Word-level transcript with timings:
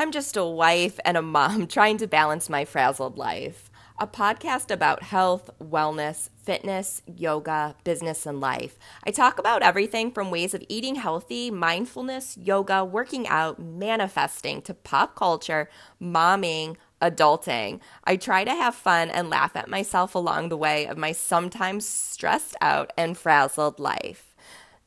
I'm 0.00 0.12
just 0.12 0.38
a 0.38 0.46
wife 0.46 0.98
and 1.04 1.18
a 1.18 1.20
mom 1.20 1.66
trying 1.66 1.98
to 1.98 2.06
balance 2.06 2.48
my 2.48 2.64
frazzled 2.64 3.18
life. 3.18 3.70
A 3.98 4.06
podcast 4.06 4.70
about 4.70 5.02
health, 5.02 5.50
wellness, 5.62 6.30
fitness, 6.42 7.02
yoga, 7.06 7.76
business, 7.84 8.24
and 8.24 8.40
life. 8.40 8.78
I 9.04 9.10
talk 9.10 9.38
about 9.38 9.62
everything 9.62 10.10
from 10.10 10.30
ways 10.30 10.54
of 10.54 10.64
eating 10.70 10.94
healthy, 10.94 11.50
mindfulness, 11.50 12.38
yoga, 12.38 12.82
working 12.82 13.28
out, 13.28 13.58
manifesting, 13.58 14.62
to 14.62 14.72
pop 14.72 15.16
culture, 15.16 15.68
momming, 16.00 16.76
adulting. 17.02 17.80
I 18.02 18.16
try 18.16 18.44
to 18.44 18.54
have 18.54 18.74
fun 18.74 19.10
and 19.10 19.28
laugh 19.28 19.54
at 19.54 19.68
myself 19.68 20.14
along 20.14 20.48
the 20.48 20.56
way 20.56 20.86
of 20.86 20.96
my 20.96 21.12
sometimes 21.12 21.86
stressed 21.86 22.56
out 22.62 22.90
and 22.96 23.18
frazzled 23.18 23.78
life. 23.78 24.34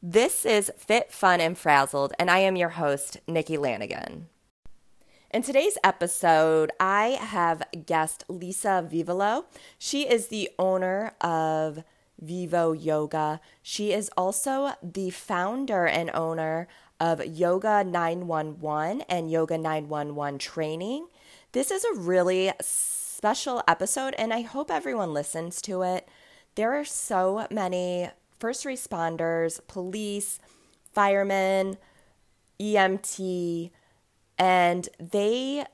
This 0.01 0.43
is 0.43 0.71
Fit, 0.75 1.11
Fun, 1.11 1.39
and 1.39 1.55
Frazzled, 1.55 2.13
and 2.17 2.31
I 2.31 2.39
am 2.39 2.55
your 2.55 2.69
host, 2.69 3.19
Nikki 3.27 3.59
Lanigan. 3.59 4.29
In 5.33 5.41
today's 5.41 5.79
episode, 5.83 6.71
I 6.79 7.17
have 7.19 7.63
guest 7.87 8.23
Lisa 8.27 8.87
Vivolo. 8.87 9.45
She 9.79 10.07
is 10.07 10.27
the 10.27 10.51
owner 10.59 11.15
of 11.21 11.83
Vivo 12.21 12.73
Yoga. 12.73 13.41
She 13.63 13.93
is 13.93 14.11
also 14.15 14.73
the 14.83 15.09
founder 15.09 15.87
and 15.87 16.11
owner 16.13 16.67
of 16.99 17.25
Yoga 17.25 17.83
911 17.83 19.01
and 19.09 19.31
Yoga 19.31 19.57
911 19.57 20.37
Training. 20.37 21.07
This 21.53 21.71
is 21.71 21.83
a 21.83 21.95
really 21.95 22.51
special 22.61 23.63
episode, 23.67 24.13
and 24.19 24.31
I 24.31 24.41
hope 24.41 24.69
everyone 24.69 25.13
listens 25.13 25.63
to 25.63 25.81
it. 25.81 26.07
There 26.53 26.79
are 26.79 26.85
so 26.85 27.47
many 27.49 28.11
first 28.37 28.65
responders, 28.65 29.59
police, 29.65 30.39
firemen, 30.91 31.77
EMT, 32.61 33.71
and 34.37 34.89
they 34.99 35.65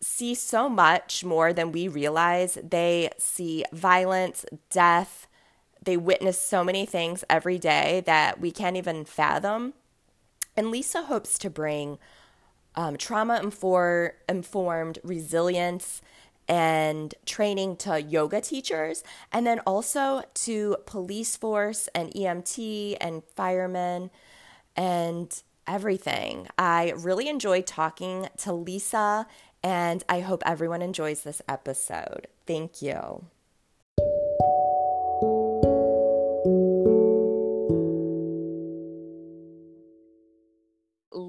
see 0.00 0.34
so 0.34 0.68
much 0.68 1.24
more 1.24 1.52
than 1.52 1.72
we 1.72 1.88
realize. 1.88 2.58
They 2.62 3.10
see 3.18 3.64
violence, 3.72 4.44
death, 4.70 5.28
they 5.84 5.96
witness 5.96 6.40
so 6.40 6.62
many 6.62 6.86
things 6.86 7.24
every 7.28 7.58
day 7.58 8.02
that 8.06 8.40
we 8.40 8.50
can't 8.50 8.76
even 8.76 9.04
fathom. 9.04 9.74
And 10.56 10.70
Lisa 10.70 11.02
hopes 11.02 11.38
to 11.38 11.50
bring 11.50 11.98
um, 12.74 12.96
trauma 12.96 13.40
informed 13.40 14.98
resilience 15.02 16.02
and 16.48 17.14
training 17.24 17.76
to 17.76 18.00
yoga 18.00 18.40
teachers, 18.40 19.02
and 19.32 19.46
then 19.46 19.60
also 19.60 20.22
to 20.34 20.76
police 20.86 21.36
force 21.36 21.88
and 21.94 22.10
EMT 22.10 22.96
and 23.00 23.22
firemen 23.34 24.10
and 24.76 25.42
everything. 25.66 26.48
I 26.58 26.92
really 26.96 27.28
enjoyed 27.28 27.66
talking 27.66 28.28
to 28.38 28.52
Lisa, 28.52 29.26
and 29.62 30.04
I 30.08 30.20
hope 30.20 30.42
everyone 30.44 30.82
enjoys 30.82 31.22
this 31.22 31.42
episode. 31.48 32.26
Thank 32.46 32.82
you. 32.82 33.26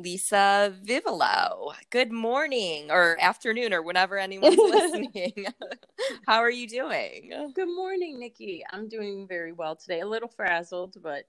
Lisa 0.04 0.76
Vivolo. 0.84 1.72
Good 1.90 2.12
morning 2.12 2.92
or 2.92 3.18
afternoon 3.20 3.74
or 3.74 3.82
whenever 3.82 4.18
anyone's 4.18 4.58
listening. 4.58 5.48
How 6.28 6.40
are 6.40 6.52
you 6.52 6.68
doing? 6.68 7.52
Good 7.54 7.74
morning, 7.74 8.20
Nikki. 8.20 8.64
I'm 8.72 8.88
doing 8.88 9.28
very 9.28 9.54
well 9.54 9.76
today. 9.76 10.02
A 10.02 10.08
little 10.08 10.30
frazzled, 10.30 10.98
but 11.02 11.24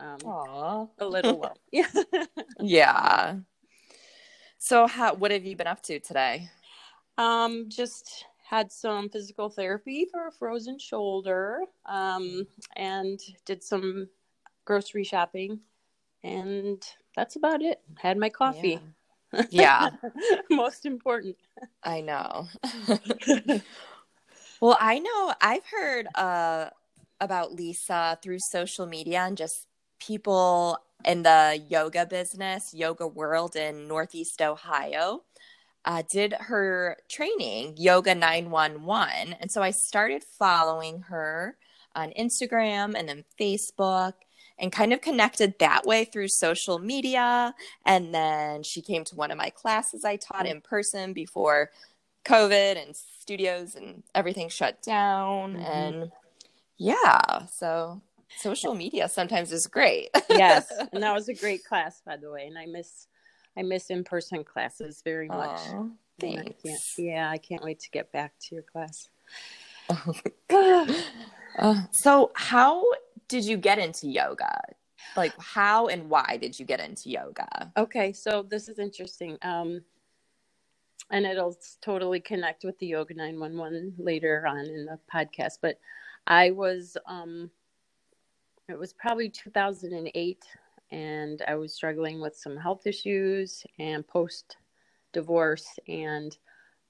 um, 0.00 0.18
Aww. 0.18 0.88
a 0.98 1.06
little 1.06 1.38
well. 1.38 1.58
Yeah. 1.72 1.86
yeah. 2.60 3.36
So, 4.58 4.86
how 4.86 5.14
what 5.14 5.30
have 5.30 5.44
you 5.44 5.56
been 5.56 5.66
up 5.66 5.82
to 5.84 6.00
today? 6.00 6.50
Um, 7.16 7.68
just 7.68 8.24
had 8.48 8.72
some 8.72 9.08
physical 9.08 9.50
therapy 9.50 10.06
for 10.10 10.26
a 10.26 10.32
frozen 10.32 10.78
shoulder, 10.78 11.60
um, 11.86 12.46
and 12.76 13.20
did 13.44 13.62
some 13.62 14.08
grocery 14.64 15.04
shopping, 15.04 15.60
and 16.24 16.82
that's 17.14 17.36
about 17.36 17.62
it. 17.62 17.80
Had 17.98 18.18
my 18.18 18.28
coffee. 18.28 18.80
Yeah. 19.32 19.44
yeah. 19.50 19.90
Most 20.50 20.86
important. 20.86 21.36
I 21.82 22.00
know. 22.00 22.48
well, 24.60 24.76
I 24.80 24.98
know 24.98 25.34
I've 25.40 25.66
heard 25.66 26.08
uh, 26.14 26.70
about 27.20 27.52
Lisa 27.52 28.18
through 28.22 28.38
social 28.40 28.86
media 28.86 29.20
and 29.20 29.36
just 29.36 29.67
people 29.98 30.78
in 31.04 31.22
the 31.22 31.62
yoga 31.68 32.06
business, 32.06 32.74
yoga 32.74 33.06
world 33.06 33.56
in 33.56 33.88
Northeast 33.88 34.42
Ohio. 34.42 35.22
Uh, 35.84 36.02
did 36.10 36.34
her 36.34 36.98
training, 37.08 37.74
Yoga 37.78 38.14
911. 38.14 39.34
And 39.40 39.50
so 39.50 39.62
I 39.62 39.70
started 39.70 40.22
following 40.22 41.00
her 41.02 41.56
on 41.94 42.12
Instagram 42.18 42.94
and 42.94 43.08
then 43.08 43.24
Facebook 43.40 44.12
and 44.58 44.72
kind 44.72 44.92
of 44.92 45.00
connected 45.00 45.54
that 45.60 45.86
way 45.86 46.04
through 46.04 46.28
social 46.28 46.78
media. 46.78 47.54
And 47.86 48.14
then 48.14 48.62
she 48.62 48.82
came 48.82 49.04
to 49.04 49.16
one 49.16 49.30
of 49.30 49.38
my 49.38 49.50
classes 49.50 50.04
I 50.04 50.16
taught 50.16 50.46
in 50.46 50.60
person 50.60 51.12
before 51.12 51.70
COVID 52.24 52.82
and 52.82 52.94
studios 52.94 53.74
and 53.74 54.02
everything 54.14 54.48
shut 54.48 54.82
down. 54.82 55.54
Mm-hmm. 55.54 55.64
And 55.64 56.12
yeah, 56.76 57.46
so 57.46 58.02
social 58.36 58.74
media 58.74 59.08
sometimes 59.08 59.52
is 59.52 59.66
great. 59.66 60.10
yes, 60.30 60.70
and 60.92 61.02
that 61.02 61.14
was 61.14 61.28
a 61.28 61.34
great 61.34 61.64
class, 61.64 62.02
by 62.04 62.16
the 62.16 62.30
way. 62.30 62.46
And 62.46 62.58
I 62.58 62.66
miss, 62.66 63.06
I 63.56 63.62
miss 63.62 63.90
in 63.90 64.04
person 64.04 64.44
classes 64.44 65.02
very 65.04 65.28
much. 65.28 65.58
Aww, 65.58 65.90
thanks. 66.20 66.64
I 66.98 67.02
yeah, 67.02 67.30
I 67.30 67.38
can't 67.38 67.62
wait 67.62 67.80
to 67.80 67.90
get 67.90 68.12
back 68.12 68.32
to 68.48 68.54
your 68.54 68.64
class. 68.64 69.08
uh, 71.58 71.82
so, 71.92 72.30
how 72.34 72.84
did 73.28 73.44
you 73.44 73.56
get 73.56 73.78
into 73.78 74.06
yoga? 74.06 74.60
Like, 75.16 75.32
how 75.38 75.86
and 75.86 76.10
why 76.10 76.38
did 76.40 76.58
you 76.58 76.64
get 76.64 76.80
into 76.80 77.08
yoga? 77.08 77.72
Okay, 77.76 78.12
so 78.12 78.42
this 78.42 78.68
is 78.68 78.78
interesting. 78.78 79.38
Um, 79.42 79.82
and 81.10 81.24
it'll 81.24 81.56
totally 81.80 82.20
connect 82.20 82.64
with 82.64 82.78
the 82.78 82.86
Yoga 82.86 83.14
911 83.14 83.94
later 83.98 84.46
on 84.46 84.58
in 84.66 84.84
the 84.84 84.98
podcast. 85.12 85.58
But 85.62 85.78
I 86.26 86.50
was, 86.50 86.96
um, 87.06 87.50
it 88.68 88.78
was 88.78 88.92
probably 88.92 89.28
2008, 89.28 90.44
and 90.90 91.42
I 91.48 91.54
was 91.54 91.74
struggling 91.74 92.20
with 92.20 92.36
some 92.36 92.56
health 92.56 92.86
issues 92.86 93.64
and 93.78 94.06
post 94.06 94.56
divorce, 95.12 95.78
and 95.88 96.36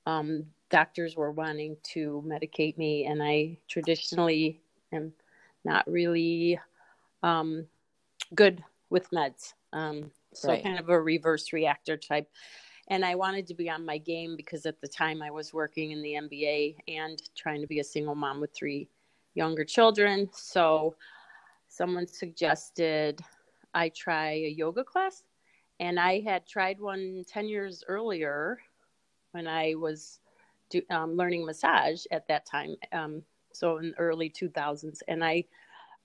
um, 0.07 0.45
doctors 0.71 1.17
were 1.17 1.31
wanting 1.31 1.77
to 1.95 2.23
medicate 2.27 2.77
me, 2.79 3.07
and 3.07 3.23
I 3.23 3.59
traditionally 3.69 4.61
am 4.93 5.13
not 5.65 5.89
really 5.91 6.59
um, 7.23 7.67
good 8.35 8.63
with 8.91 9.11
meds. 9.11 9.55
Um, 9.73 10.11
so 10.35 10.51
right. 10.51 10.63
kind 10.63 10.79
of 10.79 10.89
a 10.89 11.01
reverse 11.01 11.53
reactor 11.53 11.97
type. 11.97 12.29
And 12.89 13.05
I 13.05 13.15
wanted 13.15 13.47
to 13.49 13.55
be 13.55 13.69
on 13.69 13.85
my 13.85 13.99
game 13.99 14.35
because 14.35 14.65
at 14.65 14.81
the 14.81 14.89
time 14.89 15.23
I 15.23 15.31
was 15.31 15.53
working 15.53 15.91
in 15.91 16.03
the 16.03 16.15
NBA 16.15 16.77
and 16.89 17.21
trying 17.37 17.61
to 17.61 17.67
be 17.67 17.81
a 17.81 17.85
single 17.85 18.15
mom 18.15 18.41
with 18.41 18.55
three 18.55 18.89
younger 19.35 19.65
children. 19.65 20.29
So 20.33 20.95
someone 21.69 22.07
suggested 22.07 23.21
I 23.75 23.91
try 23.91 24.33
a 24.33 24.49
yoga 24.49 24.85
class. 24.85 25.23
And 25.81 26.01
I 26.01 26.21
had 26.21 26.47
tried 26.47 26.81
one 26.81 27.25
10 27.29 27.49
years 27.49 27.85
earlier 27.87 28.59
when 29.31 29.47
I 29.47 29.75
was 29.77 30.19
do, 30.71 30.83
um, 30.91 31.17
learning 31.17 31.47
massage 31.47 32.05
at 32.11 32.27
that 32.29 32.45
time. 32.45 32.75
Um, 32.93 33.23
so 33.53 33.79
in 33.79 33.91
the 33.91 33.99
early 33.99 34.31
2000s 34.31 35.01
and 35.09 35.25
i 35.25 35.45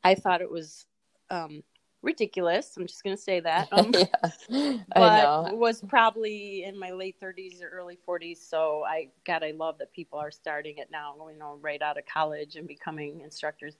i 0.04 0.16
thought 0.16 0.42
it 0.42 0.50
was 0.50 0.86
um, 1.30 1.64
ridiculous 2.02 2.74
i'm 2.78 2.86
just 2.86 3.04
going 3.04 3.16
to 3.16 3.22
say 3.22 3.40
that 3.40 3.70
um, 3.72 3.94
yeah, 4.50 4.80
but 4.94 5.58
was 5.58 5.82
probably 5.88 6.64
in 6.64 6.78
my 6.78 6.92
late 6.92 7.16
30s 7.22 7.62
or 7.64 7.70
early 7.70 7.98
40s 8.08 8.38
so 8.38 8.84
i 8.88 9.08
god 9.26 9.44
i 9.44 9.52
love 9.52 9.78
that 9.78 9.94
people 9.94 10.20
are 10.20 10.32
starting 10.32 10.78
it 10.78 10.90
now 10.92 11.16
you 11.32 11.40
know 11.40 11.58
right 11.62 11.82
out 11.82 11.98
of 11.98 12.06
college 12.06 12.56
and 12.56 12.68
becoming 12.68 13.22
instructors 13.22 13.78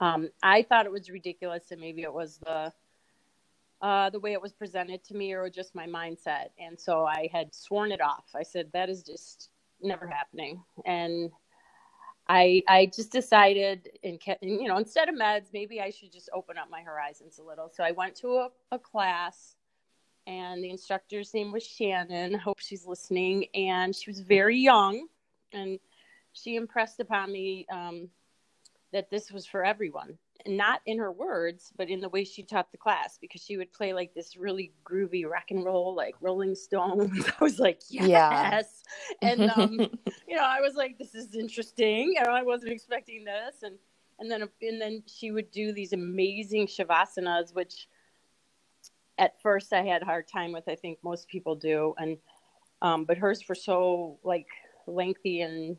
um, 0.00 0.28
i 0.42 0.62
thought 0.62 0.86
it 0.86 0.92
was 0.92 1.10
ridiculous 1.10 1.70
and 1.70 1.80
maybe 1.80 2.02
it 2.02 2.12
was 2.12 2.38
the 2.38 2.72
uh, 3.80 4.08
the 4.10 4.20
way 4.20 4.32
it 4.32 4.40
was 4.40 4.52
presented 4.52 5.02
to 5.02 5.12
me 5.14 5.32
or 5.32 5.50
just 5.50 5.74
my 5.74 5.86
mindset 5.86 6.50
and 6.58 6.78
so 6.78 7.04
i 7.04 7.28
had 7.32 7.54
sworn 7.54 7.90
it 7.90 8.00
off 8.00 8.24
i 8.34 8.42
said 8.42 8.68
that 8.72 8.88
is 8.88 9.02
just 9.02 9.50
never 9.82 10.06
happening 10.06 10.62
and 10.84 11.30
I 12.28 12.62
I 12.68 12.86
just 12.86 13.10
decided 13.10 13.90
in 14.04 14.16
you 14.40 14.68
know 14.68 14.76
instead 14.76 15.08
of 15.08 15.16
meds 15.16 15.46
maybe 15.52 15.80
I 15.80 15.90
should 15.90 16.12
just 16.12 16.30
open 16.32 16.56
up 16.56 16.70
my 16.70 16.80
horizons 16.80 17.38
a 17.38 17.42
little. 17.42 17.68
So 17.68 17.82
I 17.82 17.90
went 17.90 18.14
to 18.16 18.28
a, 18.36 18.48
a 18.70 18.78
class 18.78 19.56
and 20.26 20.62
the 20.62 20.70
instructor's 20.70 21.34
name 21.34 21.52
was 21.52 21.66
Shannon. 21.66 22.34
Hope 22.34 22.60
she's 22.60 22.86
listening. 22.86 23.46
And 23.54 23.94
she 23.94 24.08
was 24.10 24.20
very 24.20 24.58
young 24.58 25.08
and 25.52 25.78
she 26.32 26.56
impressed 26.56 27.00
upon 27.00 27.32
me 27.32 27.66
um, 27.70 28.08
that 28.92 29.10
this 29.10 29.30
was 29.30 29.46
for 29.46 29.64
everyone. 29.64 30.18
not 30.44 30.80
in 30.86 30.98
her 30.98 31.12
words, 31.12 31.72
but 31.76 31.88
in 31.88 32.00
the 32.00 32.08
way 32.08 32.24
she 32.24 32.42
taught 32.42 32.72
the 32.72 32.78
class 32.78 33.16
because 33.20 33.40
she 33.40 33.56
would 33.56 33.72
play 33.72 33.92
like 33.92 34.12
this 34.12 34.36
really 34.36 34.72
groovy 34.84 35.24
rock 35.24 35.50
and 35.50 35.64
roll, 35.64 35.94
like 35.94 36.16
Rolling 36.20 36.54
Stones. 36.54 37.24
I 37.40 37.44
was 37.44 37.60
like, 37.60 37.80
yes. 37.88 38.82
Yeah. 39.22 39.30
And, 39.30 39.50
um, 39.52 39.72
you 40.28 40.36
know, 40.36 40.42
I 40.42 40.60
was 40.60 40.74
like, 40.74 40.98
this 40.98 41.14
is 41.14 41.36
interesting. 41.36 42.14
And 42.18 42.26
I 42.26 42.42
wasn't 42.42 42.72
expecting 42.72 43.24
this. 43.24 43.62
And, 43.62 43.76
and 44.18 44.28
then, 44.28 44.48
and 44.60 44.80
then 44.80 45.02
she 45.06 45.30
would 45.30 45.50
do 45.52 45.72
these 45.72 45.92
amazing 45.92 46.66
Shavasanas, 46.66 47.54
which 47.54 47.88
at 49.18 49.40
first 49.40 49.72
I 49.72 49.82
had 49.82 50.02
a 50.02 50.06
hard 50.06 50.26
time 50.26 50.52
with, 50.52 50.68
I 50.68 50.74
think 50.74 50.98
most 51.04 51.28
people 51.28 51.54
do. 51.54 51.94
And, 51.98 52.18
um, 52.82 53.04
but 53.04 53.16
hers 53.16 53.48
were 53.48 53.54
so 53.54 54.18
like 54.24 54.48
lengthy 54.88 55.42
and 55.42 55.76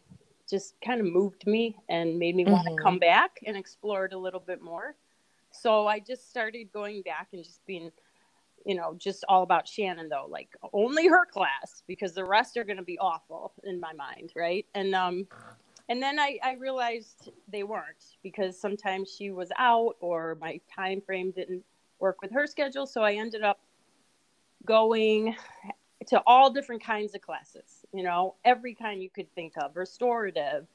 just 0.49 0.75
kind 0.85 0.99
of 0.99 1.07
moved 1.07 1.45
me 1.47 1.75
and 1.89 2.19
made 2.19 2.35
me 2.35 2.45
want 2.45 2.65
to 2.65 2.71
mm-hmm. 2.71 2.83
come 2.83 2.99
back 2.99 3.39
and 3.45 3.55
explore 3.55 4.05
it 4.05 4.13
a 4.13 4.17
little 4.17 4.39
bit 4.39 4.61
more. 4.61 4.95
So 5.51 5.87
I 5.87 5.99
just 5.99 6.29
started 6.29 6.71
going 6.73 7.01
back 7.03 7.29
and 7.31 7.43
just 7.43 7.65
being, 7.65 7.91
you 8.65 8.75
know, 8.75 8.95
just 8.97 9.23
all 9.29 9.43
about 9.43 9.67
Shannon 9.67 10.09
though, 10.09 10.27
like 10.29 10.49
only 10.73 11.07
her 11.07 11.25
class 11.25 11.83
because 11.87 12.13
the 12.13 12.25
rest 12.25 12.57
are 12.57 12.63
going 12.63 12.77
to 12.77 12.83
be 12.83 12.97
awful 12.99 13.53
in 13.63 13.79
my 13.79 13.93
mind, 13.93 14.31
right? 14.35 14.65
And 14.73 14.95
um, 14.95 15.27
and 15.89 16.01
then 16.01 16.19
I 16.19 16.39
I 16.43 16.53
realized 16.53 17.29
they 17.47 17.63
weren't 17.63 18.17
because 18.23 18.59
sometimes 18.59 19.13
she 19.15 19.31
was 19.31 19.51
out 19.57 19.95
or 19.99 20.37
my 20.41 20.59
time 20.73 21.01
frame 21.01 21.31
didn't 21.31 21.63
work 21.99 22.21
with 22.21 22.31
her 22.31 22.47
schedule, 22.47 22.87
so 22.87 23.01
I 23.01 23.13
ended 23.13 23.43
up 23.43 23.59
going 24.65 25.35
to 26.07 26.21
all 26.25 26.51
different 26.51 26.83
kinds 26.83 27.15
of 27.15 27.21
classes, 27.21 27.82
you 27.93 28.03
know, 28.03 28.35
every 28.43 28.73
kind 28.73 29.01
you 29.01 29.09
could 29.09 29.33
think 29.35 29.53
of, 29.57 29.75
restorative, 29.75 30.65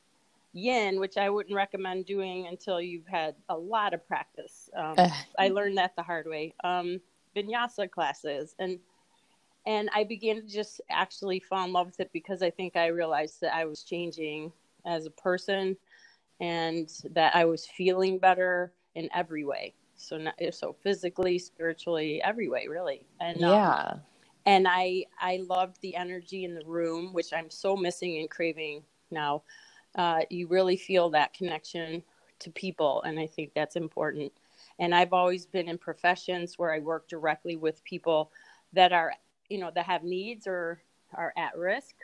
yin, 0.53 1.01
which 1.01 1.17
I 1.17 1.31
wouldn't 1.31 1.55
recommend 1.55 2.07
doing 2.07 2.47
until 2.47 2.81
you've 2.81 3.07
had 3.07 3.35
a 3.49 3.57
lot 3.57 3.93
of 3.93 4.07
practice. 4.07 4.71
Um, 4.77 4.95
I 5.39 5.49
learned 5.49 5.79
that 5.79 5.95
the 5.97 6.03
hard 6.03 6.27
way. 6.27 6.55
Um, 6.65 7.01
vinyasa 7.37 7.91
classes 7.91 8.55
and 8.59 8.79
and 9.67 9.91
I 9.95 10.05
began 10.05 10.37
to 10.37 10.43
just 10.43 10.81
actually 10.89 11.41
fall 11.41 11.65
in 11.67 11.73
love 11.73 11.89
with 11.89 12.01
it 12.01 12.11
because 12.13 12.43
I 12.43 12.49
think 12.49 12.75
I 12.75 12.87
realized 12.87 13.43
that 13.43 13.55
I 13.55 13.67
was 13.67 13.83
changing 13.83 14.51
as 14.87 15.05
a 15.05 15.11
person 15.11 15.77
and 16.41 16.91
that 17.13 17.37
I 17.37 17.45
was 17.45 17.67
feeling 17.67 18.19
better 18.19 18.73
in 18.95 19.11
every 19.15 19.45
way. 19.45 19.75
So 19.97 20.17
not, 20.17 20.41
so 20.53 20.75
physically, 20.83 21.39
spiritually, 21.39 22.23
every 22.23 22.49
way, 22.49 22.67
really. 22.67 23.05
And 23.21 23.45
um, 23.45 23.51
yeah. 23.51 23.83
Um, 23.93 24.01
and 24.49 24.67
I 24.67 25.05
I 25.21 25.45
loved 25.47 25.77
the 25.83 25.95
energy 25.95 26.45
in 26.45 26.55
the 26.55 26.65
room, 26.65 27.13
which 27.13 27.35
I'm 27.35 27.51
so 27.51 27.77
missing 27.77 28.19
and 28.19 28.31
craving 28.31 28.83
now. 29.11 29.43
Uh, 29.95 30.21
you 30.31 30.47
really 30.47 30.77
feel 30.77 31.11
that 31.11 31.35
connection 31.35 32.03
to 32.39 32.51
people, 32.51 33.03
and 33.03 33.21
I 33.21 33.27
think 33.27 33.53
that's 33.55 33.77
important. 33.77 34.33
And 34.79 34.95
I've 34.95 35.13
always 35.13 35.45
been 35.45 35.69
in 35.69 35.77
professions 35.77 36.59
where 36.59 36.73
I 36.73 36.79
work 36.79 37.09
directly 37.09 37.57
with 37.57 37.85
people 37.85 38.33
that 38.73 38.91
are, 38.93 39.13
you 39.51 39.59
know, 39.59 39.71
that 39.75 39.85
have 39.85 40.03
needs 40.03 40.47
or 40.47 40.81
are 41.13 41.35
at 41.37 41.57
risk 41.57 41.97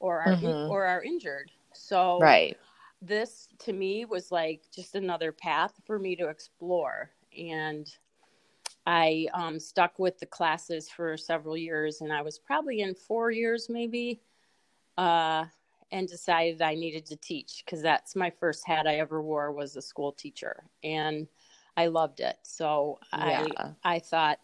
or 0.00 0.20
are 0.20 0.36
mm-hmm. 0.36 0.70
or 0.70 0.86
are 0.86 1.02
injured. 1.02 1.50
So 1.74 2.18
right. 2.20 2.56
this 3.02 3.48
to 3.58 3.72
me 3.74 4.06
was 4.06 4.32
like 4.32 4.62
just 4.74 4.94
another 4.94 5.30
path 5.30 5.74
for 5.84 5.98
me 5.98 6.16
to 6.16 6.28
explore 6.28 7.10
and 7.36 7.86
I 8.86 9.28
um, 9.32 9.60
stuck 9.60 9.98
with 9.98 10.18
the 10.18 10.26
classes 10.26 10.88
for 10.88 11.16
several 11.16 11.56
years, 11.56 12.00
and 12.00 12.12
I 12.12 12.22
was 12.22 12.38
probably 12.38 12.80
in 12.80 12.94
four 12.94 13.30
years, 13.30 13.68
maybe, 13.68 14.20
uh, 14.98 15.44
and 15.92 16.08
decided 16.08 16.62
I 16.62 16.74
needed 16.74 17.06
to 17.06 17.16
teach 17.16 17.62
because 17.64 17.82
that's 17.82 18.16
my 18.16 18.30
first 18.30 18.66
hat 18.66 18.86
I 18.86 18.96
ever 18.96 19.22
wore 19.22 19.52
was 19.52 19.76
a 19.76 19.82
school 19.82 20.12
teacher, 20.12 20.64
and 20.82 21.28
I 21.76 21.86
loved 21.86 22.20
it. 22.20 22.36
So 22.42 22.98
yeah. 23.12 23.46
I 23.84 23.94
I 23.96 23.98
thought, 24.00 24.38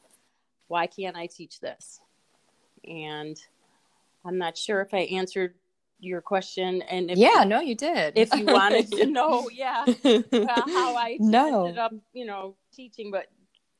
why 0.68 0.86
can't 0.86 1.16
I 1.16 1.26
teach 1.26 1.60
this? 1.60 2.00
And 2.86 3.36
I'm 4.24 4.38
not 4.38 4.56
sure 4.56 4.80
if 4.80 4.94
I 4.94 4.98
answered 4.98 5.54
your 6.00 6.20
question 6.20 6.80
and 6.82 7.10
if 7.10 7.18
yeah 7.18 7.42
no 7.44 7.60
you 7.60 7.74
did 7.74 8.16
if 8.16 8.32
you 8.32 8.44
wanted 8.44 8.88
to 8.92 9.06
know 9.10 9.50
yeah 9.52 9.84
how 10.44 10.96
i 10.96 11.16
no. 11.18 11.64
ended 11.64 11.78
up 11.78 11.92
you 12.12 12.24
know 12.24 12.54
teaching 12.72 13.10
but 13.10 13.26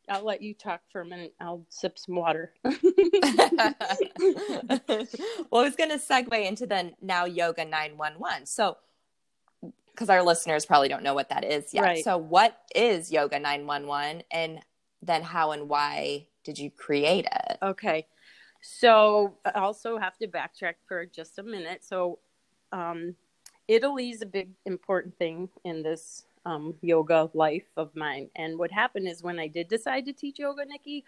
I'll 0.09 0.25
let 0.25 0.43
you 0.43 0.55
talk 0.55 0.81
for 0.91 1.01
a 1.01 1.05
minute. 1.05 1.35
I'll 1.41 1.65
sip 1.69 1.99
some 1.99 2.17
water. 2.17 2.53
well, 2.65 2.75
I 4.19 5.65
was 5.65 5.77
going 5.77 5.91
to 5.91 5.99
segue 5.99 6.47
into 6.47 6.67
the 6.67 6.93
now 7.01 7.25
yoga 7.25 7.65
911. 7.65 8.47
So, 8.47 8.77
because 9.93 10.09
our 10.11 10.23
listeners 10.23 10.65
probably 10.67 10.89
don't 10.89 11.03
know 11.03 11.15
what 11.15 11.29
that 11.31 11.45
is 11.45 11.75
yet. 11.75 11.83
Right. 11.83 12.05
So, 12.05 12.19
what 12.19 12.57
is 12.75 13.11
yoga 13.11 13.39
911 13.39 14.23
and 14.31 14.61
then 15.03 15.23
how 15.23 15.53
and 15.53 15.69
why 15.69 16.27
did 16.45 16.59
you 16.59 16.71
create 16.71 17.27
it? 17.27 17.59
Okay. 17.63 18.07
So, 18.63 19.35
I 19.45 19.59
also 19.61 19.99
have 19.99 20.17
to 20.19 20.29
backtrack 20.29 20.75
for 20.87 21.07
just 21.07 21.39
a 21.39 21.43
minute. 21.43 21.85
So, 21.85 22.19
um, 22.73 23.15
Italy 23.67 24.11
is 24.11 24.23
a 24.23 24.27
big 24.27 24.51
important 24.65 25.17
thing 25.19 25.51
in 25.65 25.83
this 25.83 26.25
um, 26.49 26.75
yoga 26.81 27.31
life 27.35 27.69
of 27.77 27.95
mine. 27.95 28.31
And 28.35 28.59
what 28.59 28.71
happened 28.71 29.07
is 29.07 29.23
when 29.23 29.39
I 29.39 29.49
did 29.49 29.69
decide 29.69 30.07
to 30.07 30.13
teach 30.13 30.39
yoga, 30.39 30.65
Nikki, 30.65 31.05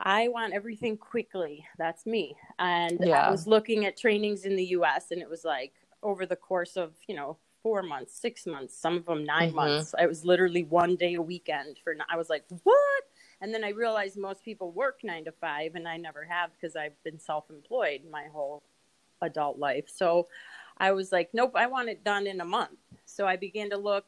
I 0.00 0.28
want 0.28 0.52
everything 0.52 0.96
quickly. 0.96 1.64
That's 1.78 2.06
me. 2.06 2.36
And 2.58 2.98
yeah. 3.00 3.26
I 3.26 3.30
was 3.30 3.46
looking 3.46 3.86
at 3.86 3.96
trainings 3.96 4.44
in 4.44 4.56
the 4.56 4.64
US 4.78 5.12
and 5.12 5.22
it 5.22 5.30
was 5.30 5.44
like 5.44 5.72
over 6.02 6.26
the 6.26 6.36
course 6.36 6.76
of, 6.76 6.92
you 7.06 7.14
know, 7.14 7.36
four 7.62 7.82
months, 7.82 8.18
six 8.20 8.46
months, 8.46 8.76
some 8.76 8.96
of 8.96 9.06
them 9.06 9.24
9 9.24 9.46
mm-hmm. 9.48 9.56
months. 9.56 9.94
I 9.98 10.06
was 10.06 10.24
literally 10.24 10.64
one 10.64 10.96
day 10.96 11.14
a 11.14 11.22
weekend 11.22 11.78
for, 11.82 11.94
I 12.10 12.16
was 12.16 12.28
like, 12.28 12.44
what? 12.64 13.02
And 13.40 13.54
then 13.54 13.62
I 13.62 13.70
realized 13.70 14.18
most 14.18 14.44
people 14.44 14.72
work 14.72 15.00
nine 15.04 15.24
to 15.26 15.32
five 15.32 15.76
and 15.76 15.86
I 15.86 15.98
never 15.98 16.24
have 16.24 16.50
because 16.52 16.74
I've 16.74 17.00
been 17.04 17.18
self 17.18 17.48
employed 17.50 18.00
my 18.10 18.24
whole 18.32 18.62
adult 19.22 19.58
life. 19.58 19.84
So 19.88 20.28
I 20.78 20.92
was 20.92 21.12
like, 21.12 21.30
nope, 21.32 21.52
I 21.54 21.66
want 21.66 21.88
it 21.88 22.04
done 22.04 22.26
in 22.26 22.40
a 22.40 22.44
month. 22.44 22.78
So 23.04 23.26
I 23.26 23.36
began 23.36 23.70
to 23.70 23.76
look 23.76 24.06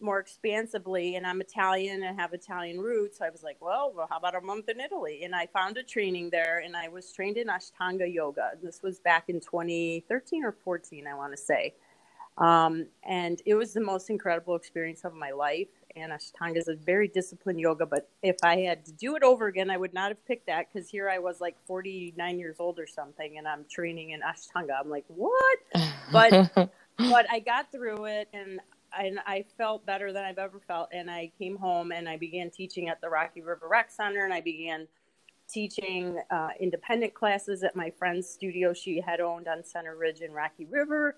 more 0.00 0.18
expansively, 0.18 1.16
and 1.16 1.26
I'm 1.26 1.40
Italian 1.40 2.02
and 2.02 2.18
have 2.18 2.34
Italian 2.34 2.80
roots. 2.80 3.18
So 3.18 3.24
I 3.24 3.30
was 3.30 3.42
like, 3.42 3.56
well, 3.60 3.92
well, 3.94 4.06
how 4.10 4.18
about 4.18 4.34
a 4.34 4.40
month 4.40 4.68
in 4.68 4.80
Italy? 4.80 5.22
And 5.24 5.34
I 5.34 5.46
found 5.46 5.76
a 5.78 5.82
training 5.82 6.30
there, 6.30 6.58
and 6.58 6.76
I 6.76 6.88
was 6.88 7.10
trained 7.12 7.38
in 7.38 7.48
Ashtanga 7.48 8.12
yoga. 8.12 8.52
This 8.62 8.82
was 8.82 9.00
back 9.00 9.28
in 9.28 9.40
2013 9.40 10.44
or 10.44 10.52
14, 10.52 11.06
I 11.06 11.14
want 11.14 11.32
to 11.32 11.36
say. 11.36 11.74
Um, 12.36 12.86
and 13.04 13.40
it 13.46 13.54
was 13.54 13.72
the 13.72 13.80
most 13.80 14.10
incredible 14.10 14.56
experience 14.56 15.04
of 15.04 15.14
my 15.14 15.30
life. 15.30 15.68
And 15.96 16.12
Ashtanga 16.12 16.56
is 16.56 16.68
a 16.68 16.74
very 16.74 17.06
disciplined 17.06 17.60
yoga, 17.60 17.86
but 17.86 18.08
if 18.22 18.36
I 18.42 18.58
had 18.58 18.84
to 18.86 18.92
do 18.92 19.14
it 19.14 19.22
over 19.22 19.46
again, 19.46 19.70
I 19.70 19.76
would 19.76 19.94
not 19.94 20.08
have 20.08 20.26
picked 20.26 20.46
that 20.48 20.66
because 20.72 20.88
here 20.88 21.08
I 21.08 21.20
was 21.20 21.40
like 21.40 21.56
49 21.66 22.38
years 22.38 22.56
old 22.58 22.80
or 22.80 22.86
something, 22.86 23.38
and 23.38 23.46
I'm 23.46 23.64
training 23.70 24.10
in 24.10 24.20
Ashtanga. 24.20 24.78
I'm 24.78 24.90
like, 24.90 25.04
what? 25.08 25.58
But 26.12 26.50
but 26.98 27.26
I 27.30 27.40
got 27.40 27.72
through 27.72 28.04
it, 28.04 28.28
and 28.34 28.60
and 28.98 29.18
I 29.26 29.44
felt 29.56 29.86
better 29.86 30.12
than 30.12 30.24
I've 30.24 30.38
ever 30.38 30.60
felt. 30.66 30.90
And 30.92 31.10
I 31.10 31.30
came 31.38 31.56
home 31.56 31.92
and 31.92 32.08
I 32.08 32.16
began 32.16 32.50
teaching 32.50 32.88
at 32.88 33.00
the 33.00 33.08
Rocky 33.08 33.40
River 33.40 33.66
Rec 33.68 33.90
Center, 33.90 34.24
and 34.24 34.32
I 34.32 34.40
began 34.40 34.86
teaching 35.48 36.20
uh, 36.30 36.48
independent 36.58 37.14
classes 37.14 37.62
at 37.62 37.76
my 37.76 37.90
friend's 37.90 38.28
studio 38.28 38.72
she 38.72 39.00
had 39.00 39.20
owned 39.20 39.46
on 39.46 39.62
Center 39.62 39.96
Ridge 39.96 40.20
in 40.20 40.32
Rocky 40.32 40.64
River 40.64 41.16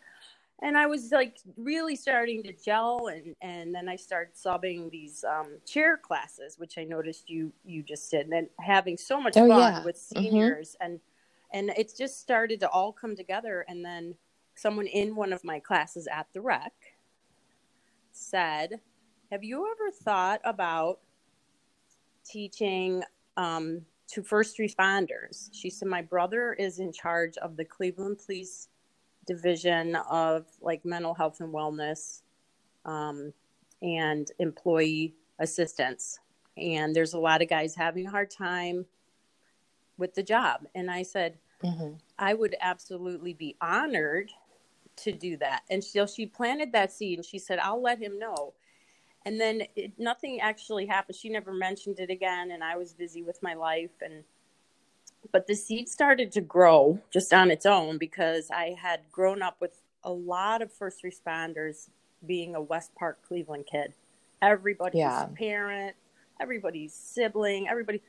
and 0.62 0.76
I 0.76 0.86
was 0.86 1.12
like 1.12 1.38
really 1.56 1.96
starting 1.96 2.42
to 2.44 2.52
gel, 2.52 3.08
and 3.08 3.34
and 3.42 3.74
then 3.74 3.88
I 3.88 3.96
started 3.96 4.34
subbing 4.34 4.90
these 4.90 5.24
um, 5.24 5.58
chair 5.66 5.96
classes, 5.98 6.58
which 6.58 6.78
I 6.78 6.84
noticed 6.84 7.28
you 7.28 7.52
you 7.64 7.82
just 7.82 8.10
did, 8.10 8.22
and 8.22 8.32
then 8.32 8.48
having 8.60 8.96
so 8.96 9.20
much 9.20 9.34
oh, 9.36 9.48
fun 9.48 9.58
yeah. 9.58 9.84
with 9.84 9.96
mm-hmm. 9.96 10.22
seniors, 10.22 10.76
mm-hmm. 10.80 10.92
and 10.92 11.00
and 11.52 11.78
it 11.78 11.92
just 11.96 12.20
started 12.20 12.60
to 12.60 12.68
all 12.70 12.92
come 12.92 13.14
together. 13.14 13.64
And 13.68 13.84
then 13.84 14.14
someone 14.54 14.86
in 14.86 15.14
one 15.14 15.32
of 15.32 15.44
my 15.44 15.60
classes 15.60 16.08
at 16.10 16.26
the 16.32 16.40
rec 16.40 16.72
said, 18.12 18.80
"Have 19.30 19.44
you 19.44 19.70
ever 19.70 19.90
thought 19.90 20.40
about 20.44 21.00
teaching?" 22.24 23.02
Um, 23.36 23.82
to 24.08 24.22
first 24.22 24.58
responders. 24.58 25.48
She 25.52 25.68
said, 25.68 25.88
My 25.88 26.00
brother 26.00 26.52
is 26.52 26.78
in 26.78 26.92
charge 26.92 27.36
of 27.38 27.56
the 27.56 27.64
Cleveland 27.64 28.20
Police 28.24 28.68
division 29.26 29.96
of 30.10 30.46
like 30.60 30.84
mental 30.84 31.14
health 31.14 31.40
and 31.40 31.52
wellness 31.52 32.22
um, 32.84 33.32
and 33.82 34.30
employee 34.38 35.14
assistance. 35.38 36.18
And 36.56 36.94
there's 36.94 37.12
a 37.12 37.18
lot 37.18 37.42
of 37.42 37.48
guys 37.48 37.74
having 37.74 38.06
a 38.06 38.10
hard 38.10 38.30
time 38.30 38.86
with 39.98 40.14
the 40.14 40.22
job. 40.22 40.66
And 40.74 40.90
I 40.90 41.02
said, 41.02 41.38
mm-hmm. 41.62 41.94
I 42.18 42.34
would 42.34 42.56
absolutely 42.60 43.34
be 43.34 43.56
honored 43.60 44.30
to 44.96 45.12
do 45.12 45.36
that. 45.38 45.62
And 45.70 45.82
so 45.84 46.06
she 46.06 46.26
planted 46.26 46.72
that 46.72 46.92
seed 46.92 47.18
and 47.18 47.26
she 47.26 47.38
said, 47.38 47.58
I'll 47.58 47.82
let 47.82 47.98
him 47.98 48.18
know. 48.18 48.54
And 49.26 49.40
then 49.40 49.62
it, 49.74 49.92
nothing 49.98 50.40
actually 50.40 50.86
happened. 50.86 51.16
She 51.16 51.28
never 51.28 51.52
mentioned 51.52 51.98
it 51.98 52.10
again. 52.10 52.52
And 52.52 52.62
I 52.62 52.76
was 52.76 52.94
busy 52.94 53.22
with 53.22 53.42
my 53.42 53.54
life. 53.54 53.90
And 54.00 54.24
but 55.32 55.46
the 55.46 55.54
seed 55.54 55.88
started 55.88 56.32
to 56.32 56.40
grow 56.40 57.00
just 57.12 57.32
on 57.32 57.50
its 57.50 57.66
own 57.66 57.98
because 57.98 58.50
I 58.50 58.76
had 58.80 59.00
grown 59.12 59.42
up 59.42 59.56
with 59.60 59.80
a 60.04 60.12
lot 60.12 60.62
of 60.62 60.72
first 60.72 61.02
responders 61.04 61.90
being 62.26 62.54
a 62.54 62.60
West 62.60 62.94
Park 62.94 63.18
Cleveland 63.26 63.66
kid. 63.70 63.94
everybody's 64.42 64.98
Yeah. 65.00 65.28
parent, 65.34 65.96
everybody's 66.40 66.94
sibling, 66.94 67.68
everybody. 67.68 68.02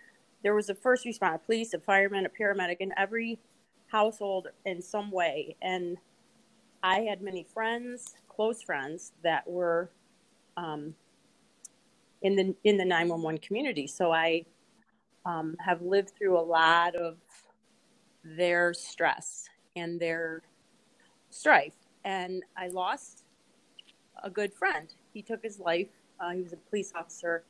There 0.44 0.56
was 0.56 0.70
a 0.70 0.76
first 0.76 1.06
responder, 1.06 1.44
police, 1.46 1.74
a 1.74 1.80
fireman, 1.80 2.26
a 2.26 2.30
paramedic 2.30 2.78
in 2.80 2.94
every 2.98 3.40
household 3.88 4.50
in 4.66 4.82
some 4.82 5.12
way. 5.12 5.56
And 5.62 5.98
I 6.84 7.02
had 7.02 7.22
many 7.22 7.44
friends, 7.44 8.16
close 8.28 8.62
friends, 8.62 9.14
that 9.24 9.48
were 9.50 9.90
um, 10.58 10.96
in 12.22 12.36
the 12.36 12.56
in 12.64 12.78
the 12.78 12.86
nine 12.86 13.10
one 13.10 13.22
one 13.22 13.38
community. 13.38 13.88
So 13.88 14.12
I 14.12 14.46
um, 15.28 15.56
have 15.60 15.82
lived 15.82 16.12
through 16.18 16.40
a 16.40 16.42
lot 16.42 16.96
of 16.96 17.18
their 18.24 18.74
stress 18.74 19.50
and 19.76 20.00
their 20.00 20.42
strife. 21.30 21.74
And 22.06 22.44
I 22.58 22.70
lost 22.70 23.26
a 24.24 24.30
good 24.30 24.54
friend. 24.54 24.94
He 25.14 25.22
took 25.22 25.44
his 25.44 25.60
life. 25.60 25.90
Uh, 26.20 26.32
he 26.32 26.42
was 26.42 26.54
a 26.54 26.58
police 26.58 26.94
officer 26.96 27.44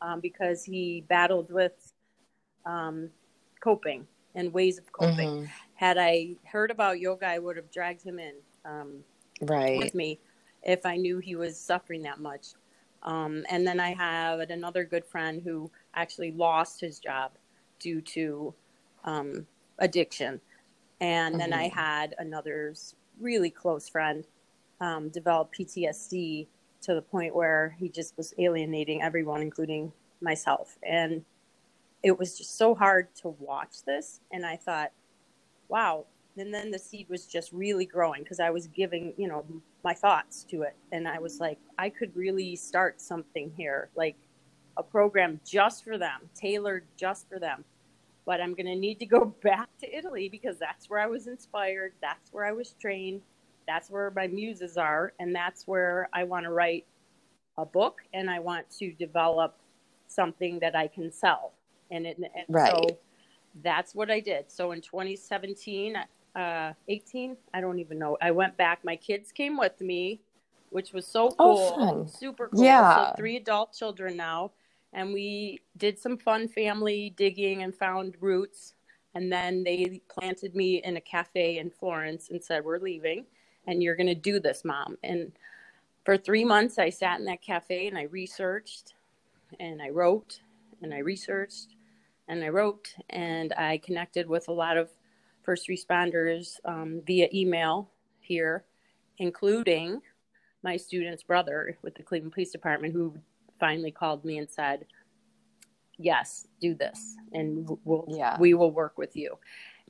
um, 0.00 0.20
because 0.20 0.64
he 0.64 1.04
battled 1.08 1.50
with 1.50 1.92
um, 2.64 3.10
coping 3.60 4.06
and 4.34 4.52
ways 4.52 4.78
of 4.78 4.90
coping. 4.92 5.28
Mhm. 5.28 5.48
Had 5.74 5.98
I 5.98 6.36
heard 6.44 6.70
about 6.70 7.00
yoga, 7.00 7.26
I 7.26 7.38
would 7.38 7.56
have 7.56 7.70
dragged 7.70 8.02
him 8.02 8.18
in 8.18 8.34
um, 8.64 9.04
Right. 9.42 9.78
with 9.78 9.94
me 9.94 10.20
if 10.62 10.86
I 10.86 10.96
knew 10.96 11.18
he 11.18 11.34
was 11.34 11.58
suffering 11.58 12.02
that 12.02 12.20
much. 12.20 12.54
Um, 13.02 13.44
and 13.50 13.66
then 13.66 13.80
I 13.80 13.92
have 13.92 14.40
another 14.40 14.84
good 14.84 15.04
friend 15.04 15.42
who 15.42 15.70
actually 15.94 16.32
lost 16.32 16.80
his 16.80 16.98
job 16.98 17.32
due 17.80 18.00
to 18.02 18.54
um, 19.04 19.46
addiction. 19.78 20.40
And 21.00 21.40
then 21.40 21.52
I 21.52 21.64
Mhm. 21.64 21.70
had 21.70 22.14
another 22.18 22.74
really 23.20 23.50
close 23.50 23.88
friend 23.88 24.26
um, 24.80 25.08
develop 25.10 25.52
PTSD 25.52 26.48
to 26.82 26.94
the 26.94 27.02
point 27.02 27.34
where 27.34 27.76
he 27.78 27.88
just 27.88 28.16
was 28.16 28.34
alienating 28.38 29.02
everyone, 29.02 29.42
including 29.42 29.92
myself. 30.20 30.78
And 30.82 31.24
it 32.02 32.18
was 32.18 32.38
just 32.38 32.56
so 32.58 32.74
hard 32.74 33.14
to 33.16 33.30
watch 33.30 33.84
this. 33.86 34.20
And 34.32 34.46
I 34.46 34.56
thought, 34.56 34.92
wow. 35.68 36.06
And 36.36 36.52
then 36.52 36.70
the 36.70 36.78
seed 36.78 37.08
was 37.08 37.26
just 37.26 37.52
really 37.52 37.86
growing 37.86 38.22
because 38.22 38.40
I 38.40 38.50
was 38.50 38.66
giving, 38.68 39.14
you 39.16 39.28
know, 39.28 39.44
my 39.84 39.94
thoughts 39.94 40.44
to 40.50 40.62
it. 40.62 40.76
And 40.92 41.08
I 41.08 41.18
was 41.20 41.40
like, 41.40 41.58
I 41.78 41.90
could 41.90 42.14
really 42.16 42.56
start 42.56 43.00
something 43.00 43.52
here, 43.56 43.90
like 43.96 44.16
a 44.76 44.82
program 44.82 45.40
just 45.44 45.84
for 45.84 45.98
them, 45.98 46.22
tailored 46.34 46.84
just 46.96 47.28
for 47.28 47.38
them. 47.38 47.64
But 48.26 48.40
I'm 48.40 48.54
going 48.54 48.66
to 48.66 48.76
need 48.76 48.98
to 49.00 49.06
go 49.06 49.24
back 49.42 49.68
to 49.80 49.96
Italy 49.96 50.28
because 50.28 50.58
that's 50.58 50.88
where 50.88 51.00
I 51.00 51.06
was 51.06 51.26
inspired. 51.26 51.92
That's 52.00 52.32
where 52.32 52.44
I 52.44 52.52
was 52.52 52.74
trained. 52.80 53.20
That's 53.66 53.90
where 53.90 54.10
my 54.14 54.26
muses 54.26 54.76
are. 54.76 55.12
And 55.20 55.34
that's 55.34 55.66
where 55.66 56.08
I 56.12 56.24
want 56.24 56.44
to 56.44 56.50
write 56.50 56.86
a 57.58 57.64
book 57.64 58.00
and 58.12 58.30
I 58.30 58.40
want 58.40 58.68
to 58.78 58.92
develop 58.92 59.56
something 60.08 60.58
that 60.60 60.74
I 60.74 60.88
can 60.88 61.12
sell. 61.12 61.52
And, 61.90 62.06
it, 62.06 62.18
and 62.18 62.44
Right. 62.48 62.72
so 62.72 62.98
that's 63.62 63.94
what 63.94 64.10
I 64.10 64.20
did. 64.20 64.50
So 64.50 64.72
in 64.72 64.80
2017, 64.80 65.96
uh, 66.34 66.72
18, 66.88 67.36
I 67.52 67.60
don't 67.60 67.78
even 67.78 67.98
know. 67.98 68.16
I 68.20 68.32
went 68.32 68.56
back. 68.56 68.84
My 68.84 68.96
kids 68.96 69.30
came 69.30 69.56
with 69.56 69.80
me, 69.80 70.20
which 70.70 70.92
was 70.92 71.06
so 71.06 71.28
Oh, 71.38 71.54
cool. 71.54 71.76
fun. 71.76 72.08
Super 72.08 72.48
cool. 72.48 72.64
Yeah. 72.64 73.10
So 73.10 73.16
three 73.16 73.36
adult 73.36 73.72
children 73.72 74.16
now. 74.16 74.50
And 74.94 75.12
we 75.12 75.60
did 75.76 75.98
some 75.98 76.16
fun 76.16 76.48
family 76.48 77.12
digging 77.16 77.62
and 77.62 77.74
found 77.74 78.16
roots. 78.20 78.74
And 79.14 79.30
then 79.30 79.62
they 79.62 80.00
planted 80.08 80.54
me 80.54 80.82
in 80.82 80.96
a 80.96 81.00
cafe 81.00 81.58
in 81.58 81.70
Florence 81.70 82.30
and 82.30 82.42
said, 82.42 82.64
We're 82.64 82.78
leaving 82.78 83.26
and 83.66 83.82
you're 83.82 83.96
going 83.96 84.06
to 84.06 84.14
do 84.14 84.40
this, 84.40 84.64
mom. 84.64 84.96
And 85.02 85.32
for 86.04 86.16
three 86.16 86.44
months, 86.44 86.78
I 86.78 86.90
sat 86.90 87.18
in 87.18 87.24
that 87.26 87.42
cafe 87.42 87.86
and 87.86 87.96
I 87.96 88.02
researched 88.04 88.94
and 89.58 89.80
I 89.80 89.88
wrote 89.88 90.40
and 90.82 90.92
I 90.92 90.98
researched 90.98 91.74
and 92.28 92.44
I 92.44 92.48
wrote 92.48 92.94
and 93.10 93.52
I 93.54 93.78
connected 93.78 94.28
with 94.28 94.48
a 94.48 94.52
lot 94.52 94.76
of 94.76 94.90
first 95.42 95.68
responders 95.68 96.56
um, 96.64 97.02
via 97.06 97.28
email 97.32 97.90
here, 98.20 98.64
including 99.18 100.00
my 100.62 100.76
student's 100.76 101.22
brother 101.22 101.76
with 101.82 101.94
the 101.94 102.02
Cleveland 102.02 102.32
Police 102.32 102.50
Department, 102.50 102.94
who 102.94 103.14
finally 103.64 103.90
called 103.92 104.24
me 104.26 104.38
and 104.38 104.50
said, 104.50 104.86
"Yes, 105.98 106.48
do 106.60 106.74
this, 106.74 107.16
and 107.32 107.68
we'll 107.84 108.06
Yeah. 108.08 108.38
we 108.38 108.54
will 108.54 108.72
work 108.72 108.98
with 108.98 109.16
you." 109.16 109.38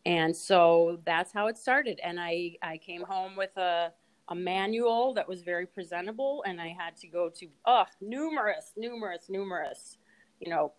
And 0.07 0.37
so 0.37 1.01
that's 1.07 1.33
how 1.33 1.49
it 1.49 1.59
started. 1.59 2.01
And 2.03 2.21
I 2.21 2.57
I 2.63 2.79
came 2.79 3.03
home 3.03 3.37
with 3.37 3.57
a 3.59 3.93
a 4.29 4.35
manual 4.37 5.15
that 5.15 5.29
was 5.29 5.43
very 5.43 5.67
presentable, 5.67 6.45
and 6.47 6.61
I 6.61 6.69
had 6.69 6.97
to 6.99 7.09
go 7.09 7.31
to 7.41 7.49
oh 7.67 7.87
numerous, 8.01 8.73
numerous, 8.77 9.29
numerous, 9.29 9.99
you 10.41 10.51
know, 10.51 10.73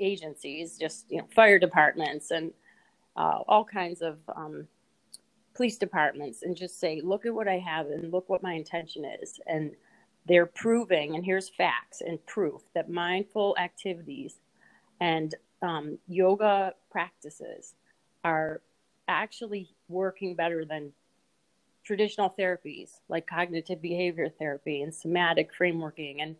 agencies, 0.00 0.78
just 0.78 1.10
you 1.10 1.18
know, 1.18 1.28
fire 1.34 1.58
departments 1.58 2.30
and 2.30 2.52
uh, 3.16 3.40
all 3.48 3.64
kinds 3.64 4.02
of 4.02 4.18
um, 4.36 4.68
police 5.54 5.78
departments, 5.78 6.42
and 6.44 6.56
just 6.56 6.80
say, 6.80 7.00
look 7.02 7.26
at 7.26 7.34
what 7.34 7.48
I 7.48 7.58
have, 7.58 7.86
and 7.88 8.12
look 8.12 8.28
what 8.28 8.42
my 8.42 8.54
intention 8.54 9.04
is, 9.22 9.40
and 9.46 9.72
they're 10.28 10.46
proving, 10.46 11.16
and 11.16 11.24
here's 11.24 11.48
facts 11.48 12.02
and 12.02 12.24
proof 12.26 12.62
that 12.74 12.90
mindful 12.90 13.56
activities 13.58 14.36
and 15.00 15.34
um, 15.62 15.98
yoga 16.06 16.74
practices 16.90 17.74
are 18.24 18.60
actually 19.08 19.70
working 19.88 20.34
better 20.34 20.64
than 20.64 20.92
traditional 21.84 22.34
therapies 22.38 23.00
like 23.08 23.26
cognitive 23.26 23.80
behavior 23.80 24.28
therapy 24.28 24.82
and 24.82 24.94
somatic 24.94 25.50
frameworking 25.58 26.16
and 26.20 26.36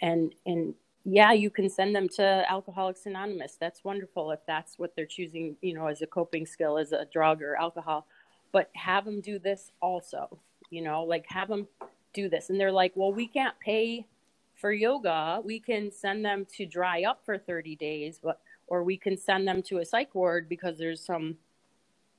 and 0.00 0.34
and 0.46 0.74
yeah 1.04 1.32
you 1.32 1.50
can 1.50 1.68
send 1.68 1.94
them 1.94 2.08
to 2.08 2.44
alcoholics 2.50 3.04
anonymous. 3.06 3.56
That's 3.60 3.84
wonderful 3.84 4.30
if 4.30 4.40
that's 4.46 4.78
what 4.78 4.96
they're 4.96 5.06
choosing 5.06 5.56
you 5.60 5.74
know 5.74 5.86
as 5.86 6.00
a 6.02 6.06
coping 6.06 6.46
skill 6.46 6.78
as 6.78 6.92
a 6.92 7.06
drug 7.12 7.42
or 7.42 7.56
alcohol. 7.56 8.06
But 8.52 8.70
have 8.74 9.04
them 9.04 9.20
do 9.20 9.38
this 9.38 9.72
also 9.82 10.38
you 10.70 10.82
know 10.82 11.04
like 11.04 11.26
have 11.28 11.48
them 11.48 11.68
do 12.12 12.28
this. 12.28 12.50
And 12.50 12.58
they're 12.60 12.72
like 12.72 12.92
well 12.94 13.12
we 13.12 13.26
can't 13.26 13.58
pay 13.60 14.06
for 14.54 14.72
yoga. 14.72 15.40
We 15.42 15.58
can 15.60 15.90
send 15.90 16.24
them 16.24 16.46
to 16.56 16.66
dry 16.66 17.02
up 17.04 17.22
for 17.24 17.38
30 17.38 17.76
days 17.76 18.20
but 18.22 18.40
or 18.66 18.84
we 18.84 18.96
can 18.96 19.16
send 19.16 19.48
them 19.48 19.62
to 19.64 19.78
a 19.78 19.84
psych 19.84 20.14
ward 20.14 20.48
because 20.48 20.78
there's 20.78 21.00
some 21.04 21.36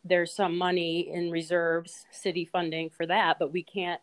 there's 0.04 0.34
some 0.34 0.58
money 0.58 1.10
in 1.14 1.30
reserves 1.32 2.06
city 2.12 2.44
funding 2.46 2.90
for 2.90 3.06
that 3.06 3.38
but 3.40 3.54
we 3.54 3.64
can't 3.64 4.02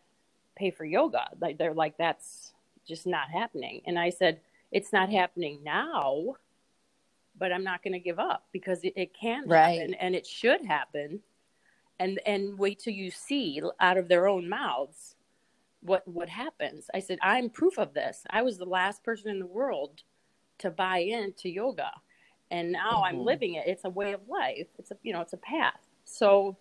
pay 0.55 0.71
for 0.71 0.85
yoga. 0.85 1.29
Like 1.39 1.57
they're 1.57 1.73
like 1.73 1.97
that's 1.97 2.53
just 2.87 3.05
not 3.05 3.29
happening. 3.29 3.81
And 3.85 3.99
i 3.99 4.09
said 4.09 4.39
it's 4.71 4.93
not 4.93 5.09
happening 5.11 5.59
now 5.63 6.35
but 7.37 7.51
i'm 7.51 7.63
not 7.63 7.81
going 7.83 7.93
to 7.93 7.99
give 7.99 8.19
up 8.19 8.45
because 8.51 8.83
it, 8.83 8.93
it 8.95 9.13
can 9.13 9.47
Right. 9.47 9.79
happen 9.79 9.93
and 9.95 10.15
it 10.15 10.25
should 10.27 10.63
happen. 10.65 11.21
And 11.99 12.19
and 12.25 12.57
wait 12.57 12.79
till 12.79 12.93
you 12.93 13.11
see 13.11 13.61
out 13.79 13.97
of 13.97 14.07
their 14.07 14.27
own 14.27 14.47
mouths 14.49 15.15
what 15.81 16.07
what 16.07 16.29
happens. 16.29 16.89
I 16.93 16.99
said 16.99 17.19
i'm 17.21 17.49
proof 17.49 17.77
of 17.77 17.93
this. 17.93 18.25
I 18.29 18.41
was 18.41 18.57
the 18.57 18.65
last 18.65 19.03
person 19.03 19.29
in 19.29 19.39
the 19.39 19.45
world 19.45 20.03
to 20.59 20.69
buy 20.69 20.99
into 20.99 21.49
yoga 21.49 21.91
and 22.51 22.71
now 22.71 23.03
i'm 23.03 23.17
Mhm. 23.19 23.25
living 23.25 23.53
it. 23.55 23.67
It's 23.67 23.85
a 23.85 23.89
way 23.89 24.13
of 24.13 24.27
life. 24.27 24.67
It's 24.77 24.91
a 24.91 24.97
you 25.03 25.13
know 25.13 25.21
it's 25.21 25.33
a 25.33 25.37
path. 25.37 25.87
So 26.05 26.57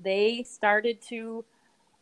they 0.00 0.42
started 0.44 1.02
to 1.02 1.44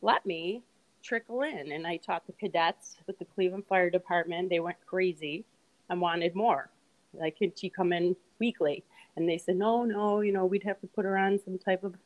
let 0.03 0.25
me 0.25 0.63
trickle 1.03 1.43
in 1.43 1.73
and 1.73 1.87
i 1.87 1.97
taught 1.97 2.27
the 2.27 2.33
cadets 2.35 2.99
with 3.07 3.19
the 3.19 3.25
cleveland 3.25 3.67
fire 3.67 3.91
department. 3.91 4.51
They 4.51 4.61
went 4.61 4.77
crazy 4.87 5.45
and 5.89 6.01
wanted 6.01 6.35
more. 6.35 6.71
Like 7.15 7.39
could 7.39 7.59
she 7.59 7.71
come 7.71 7.93
in 7.93 8.15
weekly? 8.39 8.85
And 9.17 9.29
they 9.29 9.39
said 9.39 9.57
no 9.57 9.85
no 9.85 10.21
you 10.21 10.31
know 10.33 10.47
we'd 10.47 10.63
have 10.65 10.81
to 10.81 10.87
put 10.87 11.05
her 11.05 11.17
on 11.17 11.39
some 11.39 11.59
type 11.59 11.83
of 11.83 11.97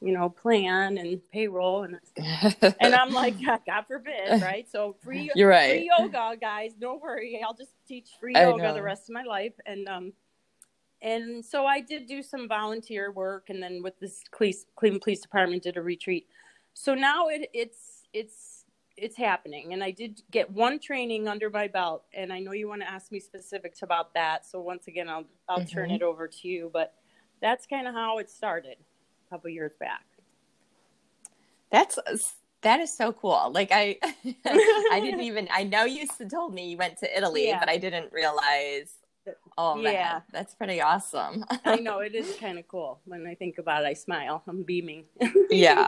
you 0.00 0.12
know 0.12 0.28
plan 0.28 0.98
and 0.98 1.20
payroll 1.32 1.84
and 1.84 1.98
and 2.80 2.94
i'm 2.94 3.12
like 3.12 3.34
god, 3.44 3.60
God 3.66 3.84
forbid 3.88 4.40
right? 4.42 4.66
So 4.70 4.96
free 5.02 5.30
You're 5.34 5.48
right. 5.48 5.70
free 5.70 5.90
yoga 5.98 6.36
guys 6.40 6.72
don't 6.78 7.00
worry. 7.00 7.40
I'll 7.44 7.54
just 7.54 7.72
teach 7.86 8.10
free 8.20 8.36
I 8.36 8.42
yoga 8.42 8.58
know. 8.58 8.74
the 8.74 8.82
rest 8.82 9.08
of 9.08 9.14
my 9.14 9.22
life. 9.24 9.54
And 9.66 9.88
um 9.88 10.12
and 11.02 11.44
so 11.44 11.64
i 11.66 11.80
did 11.80 12.06
do 12.06 12.22
some 12.22 12.48
volunteer 12.48 13.12
work 13.12 13.50
and 13.50 13.62
then 13.62 13.82
with 13.82 13.98
this 14.00 14.22
Cle- 14.32 14.50
cleveland 14.76 15.02
police 15.02 15.20
department 15.20 15.62
did 15.62 15.76
a 15.76 15.82
retreat. 15.82 16.26
So 16.74 16.94
now 16.94 17.28
it 17.28 17.48
it's 17.54 18.02
it's 18.12 18.64
it's 18.96 19.16
happening. 19.16 19.72
And 19.72 19.82
i 19.82 19.90
did 19.90 20.22
get 20.30 20.50
one 20.50 20.78
training 20.78 21.28
under 21.28 21.50
my 21.50 21.68
belt. 21.68 22.04
And 22.14 22.32
i 22.32 22.38
know 22.40 22.52
you 22.52 22.68
want 22.68 22.82
to 22.82 22.90
ask 22.90 23.10
me 23.12 23.20
specifics 23.20 23.82
about 23.82 24.14
that. 24.14 24.46
So 24.46 24.60
once 24.60 24.86
again 24.88 25.08
i'll 25.08 25.24
i'll 25.48 25.64
turn 25.64 25.90
Mhm. 25.90 25.96
it 25.96 26.02
over 26.02 26.28
to 26.28 26.48
you. 26.48 26.70
But 26.72 26.94
that's 27.40 27.66
kind 27.66 27.86
of 27.88 27.94
how 27.94 28.18
it 28.18 28.30
started 28.30 28.76
a 29.28 29.34
couple 29.34 29.50
years 29.50 29.72
back 29.78 30.04
That's 31.70 31.98
that 32.62 32.80
is 32.80 32.92
so 32.92 33.12
cool. 33.12 33.52
Like 33.52 33.70
I, 33.70 33.98
I 34.90 34.98
didn't 35.00 35.20
even. 35.30 35.46
I 35.52 35.62
know 35.62 35.84
you 35.84 36.08
told 36.28 36.52
me 36.54 36.70
you 36.70 36.76
went 36.76 36.98
to 36.98 37.16
Italy, 37.16 37.46
Yeah. 37.46 37.60
but 37.60 37.68
I 37.68 37.76
didn't 37.76 38.12
realize. 38.12 38.94
Oh 39.56 39.76
man, 39.76 39.92
Yeah. 39.92 40.20
that's 40.32 40.54
pretty 40.56 40.80
awesome. 40.80 41.44
I 41.64 41.76
know 41.86 42.00
it 42.00 42.14
is 42.16 42.34
kind 42.40 42.58
of 42.58 42.66
cool. 42.66 42.98
When 43.04 43.26
I 43.28 43.34
think 43.36 43.58
about 43.58 43.84
it, 43.84 43.86
I 43.86 43.92
smile. 43.92 44.42
I'm 44.48 44.64
beaming. 44.64 45.04
Yeah. 45.50 45.86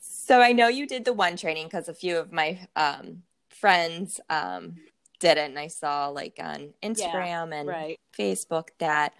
so 0.00 0.40
I 0.40 0.52
know 0.52 0.68
you 0.68 0.86
did 0.86 1.04
the 1.04 1.12
one 1.12 1.36
training 1.36 1.66
because 1.66 1.88
a 1.88 1.94
few 1.94 2.16
of 2.18 2.32
my 2.32 2.58
um, 2.74 3.22
friends 3.48 4.20
um, 4.30 4.76
did 5.20 5.38
it, 5.38 5.48
and 5.50 5.58
I 5.58 5.68
saw 5.68 6.08
like 6.08 6.38
on 6.42 6.74
Instagram 6.82 7.50
Yeah, 7.50 7.60
and 7.60 7.68
right. 7.68 7.98
Facebook 8.18 8.68
that, 8.78 9.12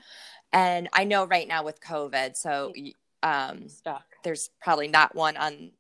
and 0.52 0.88
I 0.92 1.04
know 1.04 1.25
right 1.25 1.49
now 1.49 1.64
with 1.64 1.80
COVID, 1.80 2.37
so 2.37 2.73
um, 3.23 3.66
there's 4.25 4.50
probably 4.61 4.88
not 4.88 5.14
one 5.14 5.37
on 5.37 5.73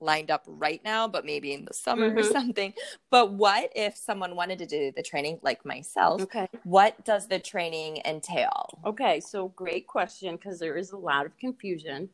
lined 0.00 0.32
up 0.32 0.42
right 0.48 0.82
now, 0.84 1.06
but 1.06 1.24
maybe 1.24 1.52
in 1.52 1.64
the 1.64 1.72
summer 1.72 2.06
or 2.06 2.10
Mhm. 2.22 2.32
something. 2.32 2.74
But 3.08 3.32
what 3.34 3.70
if 3.76 3.96
someone 3.96 4.34
wanted 4.34 4.58
to 4.58 4.66
do 4.66 4.90
the 4.90 5.02
training 5.02 5.38
like 5.42 5.64
myself? 5.64 6.20
Okay. 6.22 6.48
What 6.64 7.04
does 7.04 7.28
the 7.28 7.38
training 7.38 8.02
entail? 8.04 8.80
Okay. 8.84 9.20
So 9.20 9.48
great 9.50 9.86
question 9.86 10.34
because 10.34 10.58
there 10.58 10.76
is 10.76 10.90
a 10.90 10.96
lot 10.96 11.24
of 11.26 11.36
confusion. 11.38 12.10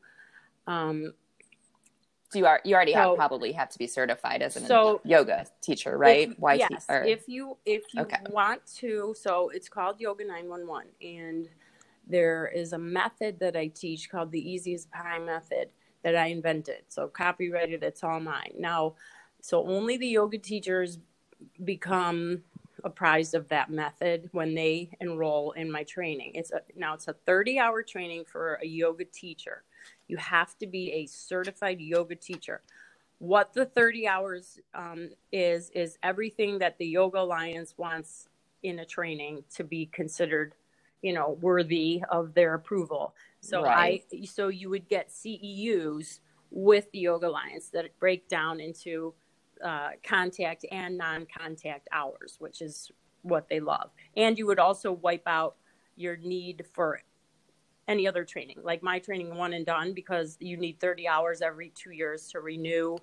Um, 0.66 1.14
So 2.30 2.38
you 2.40 2.45
are 2.47 2.61
you 2.62 2.75
already 2.75 2.92
have 2.92 3.16
probably 3.16 3.52
have 3.52 3.71
to 3.71 3.78
be 3.78 3.87
certified 3.87 4.42
as 4.42 4.54
a 4.57 4.61
So- 4.66 5.00
yoga 5.02 5.47
teacher, 5.62 5.97
right? 5.97 6.28
If, 6.30 6.38
YT 6.38 6.66
yes, 6.71 6.85
or- 6.90 7.04
if 7.04 7.26
you 7.26 7.57
if 7.64 7.85
you 7.95 8.02
Okay. 8.02 8.18
want 8.28 8.66
to, 8.80 9.14
so 9.18 9.49
it's 9.49 9.71
called 9.71 9.99
Yoga 9.99 10.26
Nine 10.26 10.47
One 10.50 10.66
One, 10.66 10.88
and 11.00 11.49
there 12.09 12.49
is 12.49 12.73
a 12.73 12.79
method 12.79 13.38
that 13.41 13.57
I 13.57 13.69
teach 13.69 14.11
called 14.11 14.33
the 14.33 14.50
Easiest 14.50 14.91
Pie 14.91 15.19
Method 15.19 15.69
that 16.03 16.17
I 16.17 16.27
invented. 16.27 16.83
So 16.88 17.09
copyrighted, 17.09 17.83
it's 17.83 18.03
all 18.05 18.21
mine. 18.21 18.55
Now, 18.59 18.95
so 19.41 19.67
only 19.67 19.97
the 19.97 20.07
yoga 20.07 20.38
teachers 20.38 20.99
become 21.65 22.43
apprised 22.85 23.35
of 23.35 23.49
that 23.49 23.71
method 23.71 24.29
when 24.33 24.55
they 24.55 24.91
enroll 25.00 25.53
in 25.53 25.71
my 25.71 25.83
training. 25.85 26.33
It's 26.35 26.53
a, 26.53 26.61
now 26.77 26.95
it's 26.95 27.09
a 27.09 27.12
30 27.12 27.59
hour 27.59 27.83
training 27.83 28.25
for 28.25 28.59
a 28.62 28.67
yoga 28.67 29.05
teacher. 29.05 29.65
You 30.07 30.17
have 30.17 30.57
to 30.59 30.67
be 30.67 30.93
a 30.93 31.07
certified 31.07 31.81
yoga 31.81 32.15
teacher 32.15 32.62
what 33.19 33.53
the 33.53 33.67
30 33.67 34.07
hours 34.07 34.59
um, 34.75 35.11
is 35.33 35.71
is 35.71 35.99
everything 36.03 36.59
that 36.59 36.79
the 36.79 36.87
yoga 36.87 37.21
alliance 37.21 37.75
wants 37.77 38.29
in 38.62 38.79
a 38.81 38.85
training 38.85 39.43
to 39.55 39.65
be 39.65 39.87
considered 39.87 40.55
you 41.02 41.12
know 41.12 41.38
worthy 41.40 42.02
of 42.11 42.35
their 42.35 42.55
approval. 42.55 43.14
So 43.40 43.62
Right. 43.62 44.05
i 44.12 44.26
so 44.26 44.49
you 44.49 44.71
would 44.71 44.88
get 44.88 45.11
ceus 45.11 46.21
with 46.50 46.90
the 46.93 46.99
yoga 47.00 47.28
alliance 47.28 47.69
that 47.71 47.99
break 47.99 48.28
down 48.28 48.61
into 48.61 49.14
uh, 49.64 49.90
contact 50.05 50.64
and 50.71 50.97
non-contact 50.97 51.88
hours 51.93 52.37
which 52.38 52.62
is 52.62 52.90
what 53.23 53.49
they 53.49 53.61
love. 53.61 53.90
And 54.17 54.38
you 54.38 54.47
would 54.47 54.59
also 54.59 54.93
wipe 54.93 55.26
out 55.26 55.57
your 55.97 56.17
need 56.17 56.64
for 56.73 57.00
any 57.88 58.07
other 58.07 58.25
training. 58.25 58.59
Like 58.62 58.83
my 58.83 58.99
training 58.99 59.35
one 59.35 59.52
and 59.52 59.67
done 59.67 59.93
because 59.95 60.37
you 60.40 60.57
need 60.57 60.78
30 60.78 61.09
hours 61.09 61.43
every 61.43 61.71
two 61.71 61.90
years 61.90 62.28
to 62.31 62.40
renew 62.40 62.97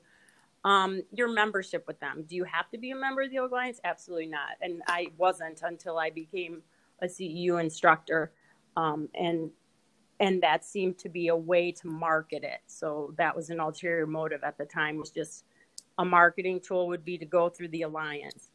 um, 0.64 1.02
your 1.12 1.28
membership 1.28 1.86
with 1.88 2.00
them. 2.00 2.26
Do 2.28 2.36
you 2.36 2.44
have 2.46 2.70
to 2.72 2.78
be 2.78 2.92
a 2.92 2.96
member 2.96 3.22
of 3.22 3.30
the 3.30 3.36
yoga 3.36 3.54
alliance 3.54 3.80
absolutely 3.84 4.28
not. 4.28 4.52
And 4.62 4.82
i 4.88 5.08
wasn't 5.18 5.62
until 5.64 5.98
i 5.98 6.10
became 6.10 6.62
a 7.02 7.06
ceu 7.06 7.60
instructor 7.60 8.32
um, 8.78 9.10
and 9.16 9.52
and 10.20 10.42
that 10.42 10.64
seemed 10.64 10.98
to 10.98 11.10
be 11.10 11.28
a 11.28 11.36
way 11.36 11.74
to 11.74 11.88
market 11.88 12.44
it. 12.44 12.62
So 12.68 13.14
that 13.18 13.36
was 13.36 13.50
an 13.50 13.60
ulterior 13.60 14.08
motive 14.08 14.46
at 14.46 14.58
the 14.58 14.64
time 14.64 14.98
was 14.98 15.10
just 15.10 15.44
a 15.98 16.06
marketing 16.06 16.62
tool 16.62 16.88
would 16.88 17.04
be 17.04 17.18
to 17.18 17.26
go 17.26 17.50
through 17.50 17.68
the 17.70 17.82
alliance. 17.82 18.50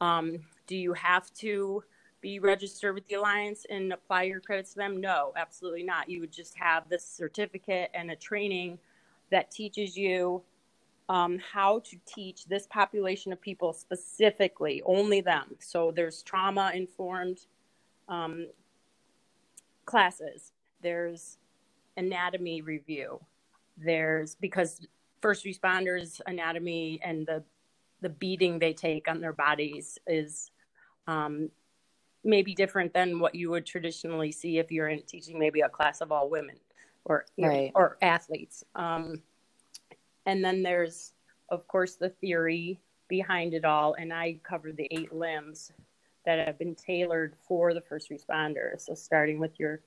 Um, 0.00 0.40
do 0.66 0.76
you 0.76 0.92
have 0.92 1.32
to 1.34 1.82
be 2.20 2.38
registered 2.38 2.94
with 2.94 3.06
the 3.06 3.14
alliance 3.14 3.64
and 3.70 3.92
apply 3.92 4.24
your 4.24 4.40
credits 4.40 4.72
to 4.72 4.76
them? 4.76 5.00
No 5.00 5.32
absolutely 5.36 5.84
not. 5.84 6.10
You 6.10 6.20
would 6.20 6.32
just 6.32 6.54
have 6.58 6.88
this 6.88 7.06
certificate 7.06 7.90
and 7.94 8.10
a 8.10 8.16
training 8.16 8.78
that 9.30 9.50
teaches 9.50 9.96
you 9.96 10.42
um, 11.08 11.38
how 11.38 11.78
to 11.80 11.96
teach 12.04 12.46
this 12.46 12.66
population 12.66 13.32
of 13.32 13.40
people 13.40 13.72
specifically 13.72 14.82
only 14.84 15.20
them. 15.20 15.54
So 15.60 15.92
there's 15.94 16.22
trauma 16.22 16.72
informed 16.74 17.46
um, 18.08 18.46
classes. 19.84 20.52
There's 20.82 21.38
anatomy 21.96 22.60
review. 22.60 23.20
There's 23.78 24.34
because 24.34 24.86
first 25.20 25.44
responders 25.44 26.20
anatomy 26.26 27.00
and 27.02 27.26
the 27.26 27.42
the 28.02 28.08
beating 28.10 28.58
they 28.58 28.74
take 28.74 29.08
on 29.08 29.20
their 29.20 29.32
bodies 29.32 29.98
is 30.06 30.50
um, 31.06 31.48
maybe 32.22 32.54
different 32.54 32.92
than 32.92 33.18
what 33.18 33.34
you 33.34 33.50
would 33.50 33.64
traditionally 33.64 34.30
see 34.30 34.58
if 34.58 34.70
you're 34.70 34.88
in 34.88 35.00
teaching 35.02 35.38
maybe 35.38 35.60
a 35.60 35.68
class 35.68 36.00
of 36.02 36.12
all 36.12 36.28
women 36.28 36.56
or 37.06 37.24
you 37.36 37.48
know, 37.48 37.70
or 37.74 37.96
athletes. 38.02 38.64
Um, 38.74 39.22
and 40.26 40.44
then 40.44 40.62
there's 40.62 41.12
of 41.48 41.66
course 41.68 41.94
the 41.94 42.10
theory 42.10 42.80
behind 43.08 43.54
it 43.54 43.64
all. 43.64 43.94
And 43.94 44.12
i 44.12 44.38
cover 44.42 44.72
the 44.72 44.88
eight 44.90 45.12
limbs 45.12 45.72
that 46.26 46.46
have 46.46 46.58
been 46.58 46.74
tailored 46.74 47.34
for 47.48 47.72
the 47.72 47.80
first 47.80 48.10
responders. 48.10 48.82
So 48.82 48.94
starting 48.94 49.38
with 49.38 49.58
your 49.58 49.80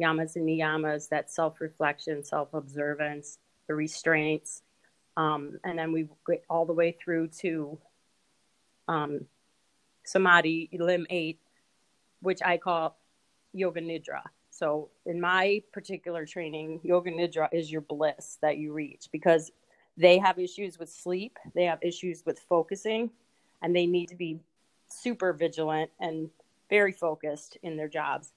yamas 0.00 0.36
and 0.36 0.48
niyamas 0.48 1.08
that 1.08 1.30
self-reflection 1.30 2.24
self-observance 2.24 3.38
the 3.66 3.74
restraints 3.74 4.62
um, 5.16 5.58
and 5.64 5.78
then 5.78 5.92
we 5.92 6.08
get 6.26 6.44
all 6.48 6.64
the 6.64 6.72
way 6.72 6.96
through 7.02 7.28
to 7.28 7.78
um, 8.86 9.20
samadhi 10.04 10.68
limb 10.72 11.06
eight 11.10 11.40
which 12.20 12.40
i 12.44 12.56
call 12.56 12.96
yoga 13.52 13.80
nidra. 13.80 14.22
So 14.50 14.90
in 15.06 15.20
my 15.20 15.62
particular 15.72 16.26
training 16.26 16.80
yoga 16.82 17.10
nidra 17.10 17.48
is 17.52 17.70
your 17.70 17.80
bliss 17.80 18.38
that 18.42 18.58
you 18.58 18.72
reach 18.72 19.08
because 19.10 19.50
they 19.96 20.18
have 20.18 20.38
issues 20.38 20.78
with 20.78 20.90
sleep 20.90 21.38
they 21.54 21.64
have 21.64 21.78
issues 21.82 22.22
with 22.24 22.38
focusing 22.38 23.10
and 23.62 23.74
they 23.74 23.86
need 23.86 24.08
to 24.08 24.16
be 24.16 24.38
super 24.88 25.32
vigilant 25.32 25.90
and 26.00 26.30
very 26.70 26.92
focused 26.92 27.56
in 27.62 27.76
their 27.76 27.88
jobs 27.88 28.32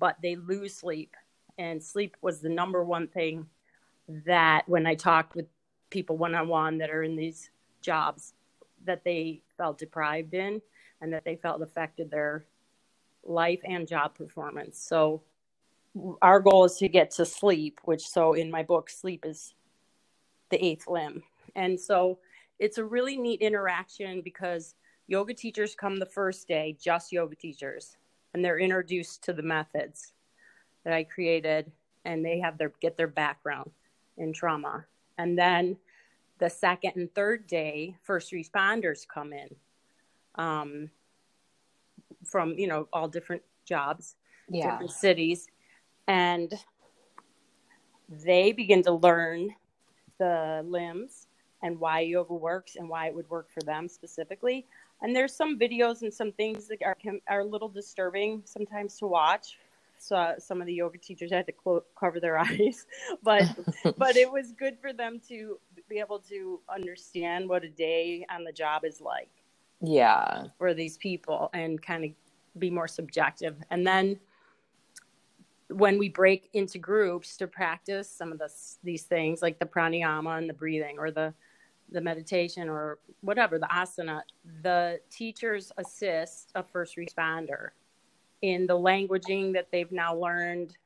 but 0.00 0.16
they 0.22 0.34
lose 0.34 0.74
sleep. 0.74 1.14
And 1.58 1.80
sleep 1.80 2.16
was 2.22 2.40
the 2.40 2.48
number 2.48 2.82
one 2.82 3.06
thing 3.06 3.46
that 4.26 4.68
when 4.68 4.86
i 4.88 4.94
talked 4.96 5.36
with 5.36 5.46
people 5.90 6.16
one-on-one 6.16 6.78
that 6.78 6.90
are 6.90 7.04
in 7.04 7.14
these 7.14 7.50
jobs 7.80 8.32
that 8.84 9.04
they 9.04 9.40
felt 9.56 9.78
deprived 9.78 10.34
in 10.34 10.60
and 11.00 11.12
that 11.12 11.24
they 11.24 11.36
felt 11.36 11.62
affected 11.62 12.10
their 12.10 12.44
life 13.22 13.60
and 13.64 13.86
job 13.86 14.14
performance. 14.14 14.80
So 14.80 15.22
our 16.22 16.40
goal 16.40 16.64
is 16.64 16.76
to 16.76 16.88
get 16.88 17.10
to 17.12 17.26
sleep 17.26 17.78
which 17.84 18.08
so 18.08 18.32
in 18.32 18.50
my 18.50 18.62
book 18.62 18.90
sleep 18.90 19.24
is 19.24 19.54
the 20.48 20.64
eighth 20.64 20.88
limb. 20.88 21.22
And 21.54 21.78
so 21.78 22.18
it's 22.58 22.78
a 22.78 22.84
really 22.84 23.16
neat 23.16 23.42
interaction 23.42 24.22
because 24.22 24.74
yoga 25.10 25.34
teachers 25.34 25.74
come 25.74 25.96
the 25.96 26.06
first 26.06 26.46
day 26.46 26.76
just 26.80 27.10
yoga 27.10 27.34
teachers 27.34 27.96
and 28.32 28.44
they're 28.44 28.60
introduced 28.60 29.22
to 29.24 29.32
the 29.32 29.42
methods 29.42 30.12
that 30.84 30.94
i 30.94 31.02
created 31.02 31.70
and 32.04 32.24
they 32.24 32.38
have 32.38 32.56
their 32.56 32.72
get 32.80 32.96
their 32.96 33.08
background 33.08 33.70
in 34.16 34.32
trauma 34.32 34.86
and 35.18 35.36
then 35.36 35.76
the 36.38 36.48
second 36.48 36.92
and 36.94 37.12
third 37.14 37.46
day 37.48 37.94
first 38.02 38.32
responders 38.32 39.06
come 39.06 39.32
in 39.32 39.48
um, 40.36 40.88
from 42.24 42.54
you 42.56 42.68
know 42.68 42.86
all 42.92 43.08
different 43.08 43.42
jobs 43.64 44.14
yeah. 44.48 44.70
different 44.70 44.92
cities 44.92 45.48
and 46.06 46.54
they 48.08 48.52
begin 48.52 48.82
to 48.82 48.92
learn 48.92 49.50
the 50.18 50.64
limbs 50.66 51.26
and 51.62 51.78
why 51.78 52.00
yoga 52.00 52.34
works 52.34 52.76
and 52.76 52.88
why 52.88 53.08
it 53.08 53.14
would 53.14 53.28
work 53.28 53.50
for 53.50 53.60
them 53.62 53.88
specifically 53.88 54.66
and 55.02 55.14
there's 55.16 55.34
some 55.34 55.58
videos 55.58 56.02
and 56.02 56.12
some 56.12 56.32
things 56.32 56.68
that 56.68 56.82
are 56.84 56.94
can, 56.94 57.20
are 57.28 57.40
a 57.40 57.44
little 57.44 57.68
disturbing 57.68 58.42
sometimes 58.44 58.96
to 58.98 59.06
watch 59.06 59.58
so 59.98 60.16
uh, 60.16 60.38
some 60.38 60.60
of 60.60 60.66
the 60.66 60.74
yoga 60.74 60.98
teachers 60.98 61.30
had 61.32 61.46
to 61.46 61.52
clo- 61.52 61.84
cover 61.98 62.20
their 62.20 62.38
eyes 62.48 62.86
but 63.22 63.44
but 63.98 64.16
it 64.16 64.30
was 64.30 64.52
good 64.52 64.78
for 64.80 64.92
them 64.92 65.20
to 65.28 65.58
be 65.88 65.98
able 65.98 66.18
to 66.18 66.60
understand 66.72 67.48
what 67.48 67.64
a 67.64 67.68
day 67.68 68.24
on 68.30 68.44
the 68.44 68.52
job 68.52 68.84
is 68.84 69.00
like 69.00 69.30
Yeah. 69.80 70.44
for 70.58 70.74
these 70.74 70.96
people 70.98 71.50
and 71.52 71.80
kind 71.82 72.04
of 72.04 72.10
be 72.58 72.70
more 72.70 72.88
subjective. 72.88 73.56
And 73.70 73.86
then 73.86 74.18
when 75.68 75.98
we 75.98 76.08
break 76.08 76.50
into 76.52 76.78
groups 76.78 77.36
to 77.38 77.46
practice 77.46 78.10
some 78.10 78.32
of 78.32 78.38
this, 78.38 78.78
these 78.82 79.04
things 79.04 79.42
like 79.42 79.58
the 79.58 79.66
pranayama 79.66 80.38
and 80.38 80.48
the 80.48 80.54
breathing 80.54 80.98
or 80.98 81.10
the 81.10 81.32
the 81.92 82.00
meditation 82.00 82.68
or 82.68 82.98
whatever 83.20 83.58
the 83.58 83.66
asana 83.66 84.20
the 84.62 85.00
teachers 85.10 85.72
assist 85.76 86.52
a 86.54 86.62
first 86.62 86.96
responder 86.96 87.70
in 88.42 88.66
the 88.66 88.74
languaging 88.76 89.52
that 89.52 89.68
they've 89.72 89.92
now 89.92 90.14
learned 90.14 90.76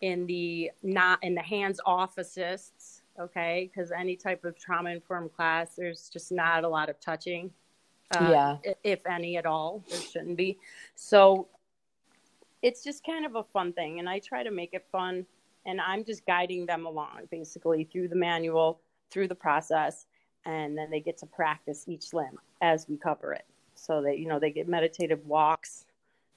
in 0.00 0.26
the 0.26 0.70
not 0.82 1.22
in 1.22 1.34
the 1.34 1.42
hands 1.42 1.80
off 1.86 2.18
assists 2.18 3.02
okay 3.18 3.70
because 3.72 3.92
any 3.92 4.16
type 4.16 4.44
of 4.44 4.58
trauma 4.58 4.90
informed 4.90 5.32
class 5.32 5.74
there's 5.76 6.08
just 6.08 6.32
not 6.32 6.64
a 6.64 6.68
lot 6.68 6.88
of 6.88 6.98
touching 7.00 7.50
uh, 8.16 8.28
Yeah. 8.30 8.74
if 8.82 9.06
any 9.06 9.36
at 9.36 9.46
all. 9.46 9.84
There 9.88 10.00
shouldn't 10.00 10.36
be. 10.36 10.58
So 10.96 11.48
it's 12.62 12.82
just 12.82 13.04
kind 13.04 13.24
of 13.24 13.36
a 13.36 13.44
fun 13.44 13.72
thing. 13.72 13.98
And 14.00 14.08
I 14.08 14.18
try 14.18 14.42
to 14.42 14.50
make 14.50 14.74
it 14.74 14.84
fun. 14.90 15.24
And 15.66 15.80
I'm 15.80 16.04
just 16.04 16.26
guiding 16.26 16.66
them 16.66 16.86
along 16.86 17.28
basically 17.30 17.84
through 17.84 18.08
the 18.08 18.16
manual, 18.16 18.80
through 19.10 19.28
the 19.28 19.34
process. 19.34 20.06
And 20.44 20.76
then 20.76 20.90
they 20.90 21.00
get 21.00 21.18
to 21.18 21.26
practice 21.26 21.84
each 21.88 22.12
limb 22.12 22.38
as 22.60 22.88
we 22.88 22.96
cover 22.96 23.32
it. 23.32 23.44
So 23.74 24.02
they, 24.02 24.16
you 24.16 24.28
know, 24.28 24.38
they 24.38 24.50
get 24.50 24.68
meditative 24.68 25.26
walks. 25.26 25.86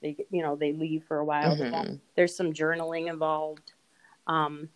They, 0.00 0.12
get, 0.12 0.26
you 0.30 0.42
know, 0.42 0.56
they 0.56 0.72
leave 0.72 1.04
for 1.04 1.18
a 1.18 1.24
while. 1.24 1.56
Mhm. 1.56 2.00
There's 2.14 2.36
some 2.36 2.52
journaling 2.52 3.08
involved. 3.08 3.72
Um, 4.26 4.68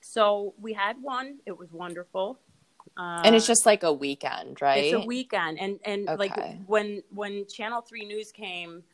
so 0.00 0.54
we 0.60 0.72
had 0.72 1.00
one. 1.02 1.38
It 1.46 1.56
was 1.56 1.72
wonderful. 1.72 2.38
Uh, 2.96 3.22
and 3.24 3.34
it's 3.34 3.46
just 3.46 3.66
like 3.66 3.82
a 3.82 3.92
weekend, 3.92 4.62
right? 4.62 4.84
it's 4.84 5.02
a 5.02 5.06
weekend, 5.06 5.58
and 5.58 5.80
and 5.84 6.06
like 6.18 6.34
when 6.66 7.02
when 7.10 7.46
Channel 7.48 7.82
Three 7.82 8.04
News 8.06 8.30
came 8.32 8.84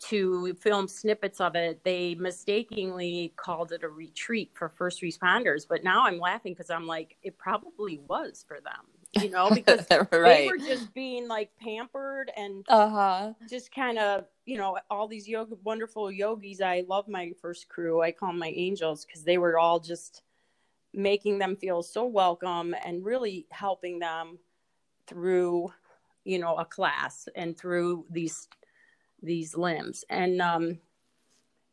to 0.00 0.54
film 0.54 0.86
snippets 0.86 1.40
of 1.40 1.56
it, 1.56 1.82
they 1.82 2.14
mistakenly 2.14 3.32
called 3.36 3.72
it 3.72 3.82
a 3.82 3.88
retreat 3.88 4.52
for 4.54 4.68
first 4.68 5.02
responders. 5.02 5.66
But 5.68 5.82
now 5.82 6.06
I'm 6.06 6.20
laughing 6.20 6.52
because 6.54 6.70
I'm 6.70 6.86
like, 6.86 7.16
it 7.24 7.36
probably 7.36 7.98
was 8.08 8.44
for 8.46 8.60
them, 8.60 8.86
you 9.12 9.30
know, 9.30 9.50
because 9.50 9.86
they 10.22 10.42
were 10.42 10.58
just 10.58 10.92
being 10.94 11.28
like 11.28 11.50
pampered 11.60 12.30
and 12.36 12.64
Uh 12.68 12.88
huh. 12.88 13.32
just 13.48 13.72
kind 13.74 13.98
of 13.98 14.26
you 14.46 14.56
know 14.56 14.78
all 14.90 15.08
these 15.08 15.28
yoga 15.28 15.56
wonderful 15.64 16.10
yogis. 16.10 16.60
I 16.60 16.84
love 16.88 17.08
my 17.08 17.32
first 17.40 17.68
crew. 17.68 18.02
I 18.02 18.12
call 18.12 18.30
'em 18.30 18.38
my 18.38 18.52
angels 18.54 19.04
because 19.04 19.24
they 19.24 19.38
were 19.38 19.58
all 19.58 19.80
just 19.80 20.22
making 20.94 21.38
them 21.38 21.56
feel 21.56 21.82
so 21.82 22.06
welcome 22.06 22.74
and 22.84 23.04
really 23.04 23.46
helping 23.50 23.98
them 23.98 24.38
through 25.06 25.72
you 26.24 26.38
know 26.38 26.56
a 26.56 26.64
class 26.64 27.28
and 27.34 27.56
through 27.58 28.06
these 28.10 28.48
these 29.22 29.56
limbs. 29.56 30.04
And 30.10 30.40
um 30.42 30.78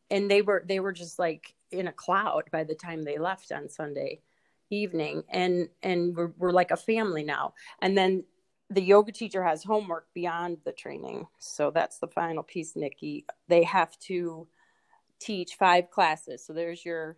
and 0.10 0.30
they 0.30 0.42
were 0.42 0.64
they 0.68 0.80
were 0.80 0.92
just 0.94 1.20
like 1.20 1.56
in 1.72 1.88
a 1.88 1.94
cloud 1.94 2.44
by 2.52 2.64
the 2.64 2.76
time 2.76 3.04
they 3.04 3.18
left 3.18 3.52
on 3.52 3.68
sunday 3.70 4.22
evening 4.70 5.24
and 5.30 5.70
and 5.84 6.16
we're, 6.16 6.32
we're 6.38 6.52
like 6.52 6.72
a 6.72 6.78
family 6.78 7.24
now 7.24 7.54
and 7.82 7.98
then 7.98 8.24
the 8.70 8.82
yoga 8.82 9.12
teacher 9.12 9.44
has 9.44 9.64
homework 9.64 10.08
beyond 10.14 10.58
the 10.66 10.72
training. 10.72 11.28
So 11.38 11.70
that's 11.70 12.00
the 12.00 12.08
final 12.08 12.44
piece, 12.44 12.76
Nikki. 12.76 13.26
They 13.48 13.64
have 13.64 13.98
to 14.00 14.48
teach 15.20 15.56
five 15.56 15.92
classes. 15.92 16.44
So 16.44 16.54
there's 16.54 16.84
your 16.84 17.18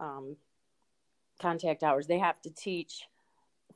um, 0.00 0.36
contact 1.40 1.82
hours. 1.82 2.06
They 2.06 2.18
have 2.18 2.40
to 2.42 2.50
teach 2.50 3.08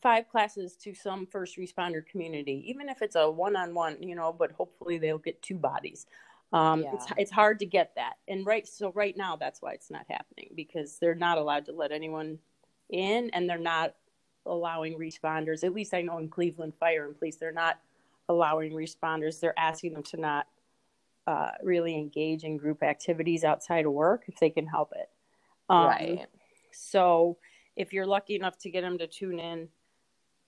five 0.02 0.29
classes 0.29 0.76
to 0.76 0.94
some 0.94 1.26
first 1.26 1.57
responder 1.57 2.05
community, 2.07 2.62
even 2.68 2.88
if 2.88 3.00
it's 3.00 3.16
a 3.16 3.31
one 3.31 3.57
on 3.57 3.74
one, 3.74 4.02
you 4.02 4.14
know, 4.14 4.33
but 4.33 4.52
hopefully 4.52 4.98
they'll 4.98 5.18
get 5.18 5.40
two 5.40 5.57
bodies. 5.57 6.07
Um, 6.52 6.83
Yeah. 6.83 6.94
it's, 6.94 7.07
it's 7.16 7.31
hard 7.31 7.59
to 7.61 7.66
get 7.66 7.94
that. 7.96 8.14
And 8.29 8.46
right, 8.46 8.66
so 8.68 8.92
right 8.92 9.16
now, 9.16 9.37
that's 9.37 9.62
why 9.62 9.72
it's 9.72 9.90
not 9.90 10.05
happening 10.09 10.50
because 10.55 10.98
they're 10.98 11.14
not 11.14 11.38
allowed 11.38 11.64
to 11.66 11.72
let 11.72 11.92
anyone 11.92 12.38
in 12.90 13.31
and 13.31 13.49
they're 13.49 13.59
not 13.59 13.94
allowing 14.44 14.99
responders. 14.99 15.64
At 15.64 15.75
least 15.75 15.94
I 15.94 16.03
know 16.03 16.18
in 16.18 16.29
Cleveland 16.29 16.75
Fire 16.79 17.07
and 17.07 17.18
Police, 17.18 17.37
they're 17.37 17.53
not 17.53 17.79
allowing 18.29 18.72
responders. 18.72 19.40
They're 19.40 19.59
asking 19.59 19.94
them 19.94 20.03
to 20.05 20.16
not 20.20 20.46
uh, 21.27 21.51
really 21.62 21.94
engage 21.94 22.44
in 22.44 22.57
group 22.57 22.83
activities 22.83 23.44
outside 23.44 23.87
of 23.87 23.92
work 23.92 24.25
if 24.29 24.38
they 24.38 24.51
can 24.51 24.66
help 24.66 24.92
it. 24.94 25.11
Um, 25.68 25.87
right. 25.87 26.27
So 26.72 27.38
if 27.75 27.92
you're 27.92 28.07
lucky 28.07 28.37
enough 28.37 28.59
to 28.59 28.70
get 28.70 28.83
them 28.83 28.99
to 28.99 29.07
tune 29.07 29.38
in 29.38 29.68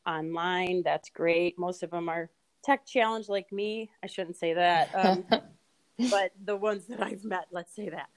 online, 0.07 0.83
that's 0.85 1.11
great. 1.11 1.59
Most 1.59 1.83
of 1.83 1.90
them 1.90 2.09
are 2.09 2.31
tech 2.62 2.87
challenged 2.87 3.29
like 3.29 3.51
me. 3.53 3.90
I 4.03 4.07
shouldn't 4.07 4.37
say 4.37 4.55
that. 4.55 4.94
Um, 4.94 5.24
but 6.11 6.33
the 6.44 6.57
ones 6.57 6.87
that 6.87 7.03
I've 7.03 7.24
met, 7.24 7.46
let's 7.51 7.74
say 7.74 7.88
that. 7.88 8.09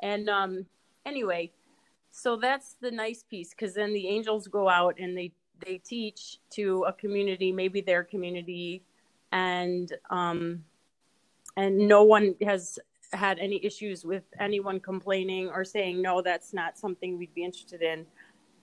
And 0.00 0.28
um, 0.28 0.66
anyway, 1.04 1.52
so 2.16 2.36
that's 2.36 2.76
the 2.80 2.92
nice 2.92 3.24
piece 3.24 3.50
because 3.50 3.74
then 3.74 3.92
the 3.92 4.06
angels 4.06 4.46
go 4.46 4.68
out 4.68 4.94
and 5.00 5.18
they 5.18 5.32
they 5.66 5.78
teach 5.78 6.38
to 6.50 6.84
a 6.84 6.92
community, 6.92 7.50
maybe 7.50 7.80
their 7.80 8.04
community, 8.04 8.84
and 9.32 9.92
um, 10.10 10.62
and 11.56 11.76
no 11.76 12.04
one 12.04 12.36
has 12.40 12.78
had 13.12 13.40
any 13.40 13.64
issues 13.64 14.04
with 14.04 14.22
anyone 14.38 14.78
complaining 14.78 15.48
or 15.48 15.64
saying 15.64 16.00
no, 16.00 16.22
that's 16.22 16.54
not 16.54 16.78
something 16.78 17.18
we'd 17.18 17.34
be 17.34 17.42
interested 17.42 17.82
in. 17.82 18.06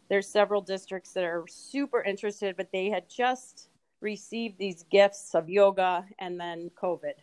There's 0.08 0.30
several 0.30 0.62
districts 0.62 1.12
that 1.12 1.26
are 1.26 1.44
super 1.50 2.02
interested, 2.02 2.56
but 2.56 2.72
they 2.72 2.90
had 2.90 3.10
just 3.10 3.68
received 4.00 4.60
these 4.60 4.84
gifts 4.90 5.36
of 5.36 5.50
yoga 5.50 6.06
and 6.20 6.40
then 6.40 6.72
COVID. 6.82 7.16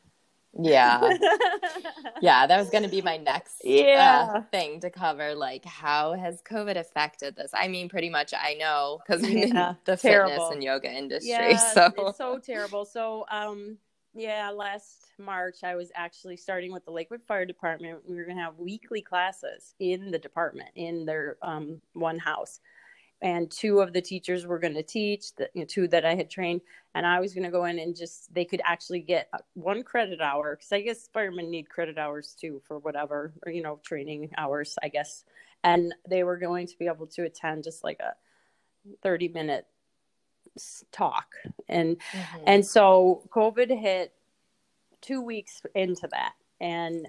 Yeah. 0.58 1.16
Yeah, 2.20 2.48
that 2.48 2.58
was 2.58 2.68
going 2.68 2.82
to 2.82 2.88
be 2.88 3.00
my 3.00 3.16
next 3.16 3.61
Yeah. 3.62 4.28
uh, 4.34 4.42
thing 4.50 4.80
to 4.80 4.90
cover. 4.90 5.37
Like, 5.37 5.64
how 5.64 6.14
has 6.14 6.42
COVID 6.42 6.76
affected 6.76 7.37
this? 7.37 7.52
I 7.54 7.68
mean, 7.68 7.88
pretty 7.88 8.11
much 8.11 8.34
I 8.34 8.54
know 8.54 8.98
because 9.06 9.22
I'm 9.22 9.37
in 9.37 9.50
the 9.84 9.96
terrible. 9.96 10.30
fitness 10.32 10.50
and 10.52 10.64
yoga 10.64 10.90
industry. 10.90 11.30
Yeah, 11.30 11.56
so, 11.56 11.92
it's 11.96 12.18
so 12.18 12.38
terrible. 12.40 12.84
So, 12.84 13.24
um, 13.30 13.78
yeah, 14.14 14.50
last 14.50 15.06
March 15.18 15.62
I 15.62 15.76
was 15.76 15.92
actually 15.94 16.37
starting 16.37 16.72
with 16.72 16.84
the 16.84 16.90
Lakewood 16.90 17.22
Fire 17.28 17.44
Department. 17.44 18.00
We 18.08 18.16
were 18.16 18.24
going 18.24 18.37
to 18.37 18.42
have 18.42 18.58
weekly 18.58 19.00
classes 19.00 19.74
in 19.78 20.11
the 20.11 20.18
department 20.18 20.70
in 20.74 21.04
their 21.06 21.37
um, 21.42 21.80
one 21.92 22.18
house, 22.18 22.58
and 23.20 23.50
two 23.50 23.81
of 23.81 23.92
the 23.92 24.00
teachers 24.00 24.46
were 24.46 24.59
going 24.59 24.74
to 24.74 24.83
teach. 24.83 25.35
The 25.35 25.48
you 25.54 25.62
know, 25.62 25.66
two 25.66 25.88
that 25.88 26.04
I 26.04 26.14
had 26.14 26.31
trained, 26.31 26.61
and 26.94 27.07
I 27.07 27.20
was 27.20 27.35
going 27.35 27.44
to 27.44 27.50
go 27.50 27.64
in 27.64 27.78
and 27.78 27.96
just 27.96 28.33
they 28.33 28.44
could 28.44 28.61
actually 28.64 29.00
get 29.00 29.28
uh, 29.33 29.38
one 29.54 29.83
credit 29.83 30.20
hour 30.20 30.57
because 30.57 30.72
I 30.72 30.81
guess 30.81 31.09
firemen 31.12 31.50
need 31.50 31.68
credit 31.68 31.98
hours 31.98 32.37
too 32.40 32.61
for 32.64 32.78
whatever 32.78 33.33
or 33.44 33.52
you 33.52 33.62
know 33.62 33.81
training 33.83 34.31
hours 34.38 34.76
I 34.83 34.88
guess, 34.88 35.24
and 35.64 35.94
they 36.09 36.22
were 36.22 36.38
going 36.38 36.66
to 36.66 36.78
be 36.78 36.87
able 36.87 37.07
to 37.09 37.24
attend 37.24 37.64
just 37.64 37.83
like 37.85 38.00
a 38.00 38.14
thirty 39.02 39.28
minute 39.28 39.66
talk 40.90 41.35
and 41.68 41.96
Mhm. 42.12 42.42
and 42.46 42.66
so 42.66 43.22
covid 43.31 43.68
hit 43.78 44.12
two 45.00 45.20
weeks 45.20 45.62
into 45.74 46.09
that 46.11 46.33
and 46.61 47.07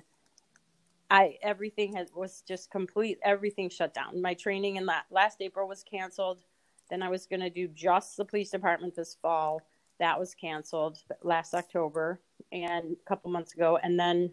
i 1.09 1.37
everything 1.41 1.95
has 1.95 2.09
was 2.15 2.43
just 2.47 2.69
complete 2.71 3.19
everything 3.23 3.69
shut 3.69 3.93
down. 3.93 4.21
My 4.21 4.33
training 4.33 4.75
in 4.77 4.85
that 4.87 5.05
last 5.11 5.41
april 5.41 5.67
was 5.67 5.83
canceled. 5.83 6.43
Then 6.89 7.01
i 7.03 7.09
was 7.09 7.25
going 7.25 7.41
to 7.41 7.49
do 7.49 7.67
just 7.69 8.17
the 8.17 8.25
police 8.25 8.51
department 8.51 8.95
this 8.95 9.15
fall. 9.21 9.61
That 9.99 10.19
was 10.19 10.33
canceled 10.35 10.99
last 11.23 11.53
october 11.53 12.21
and 12.51 12.93
a 12.93 13.07
couple 13.07 13.31
months 13.31 13.53
ago. 13.53 13.77
And 13.81 13.99
then 13.99 14.31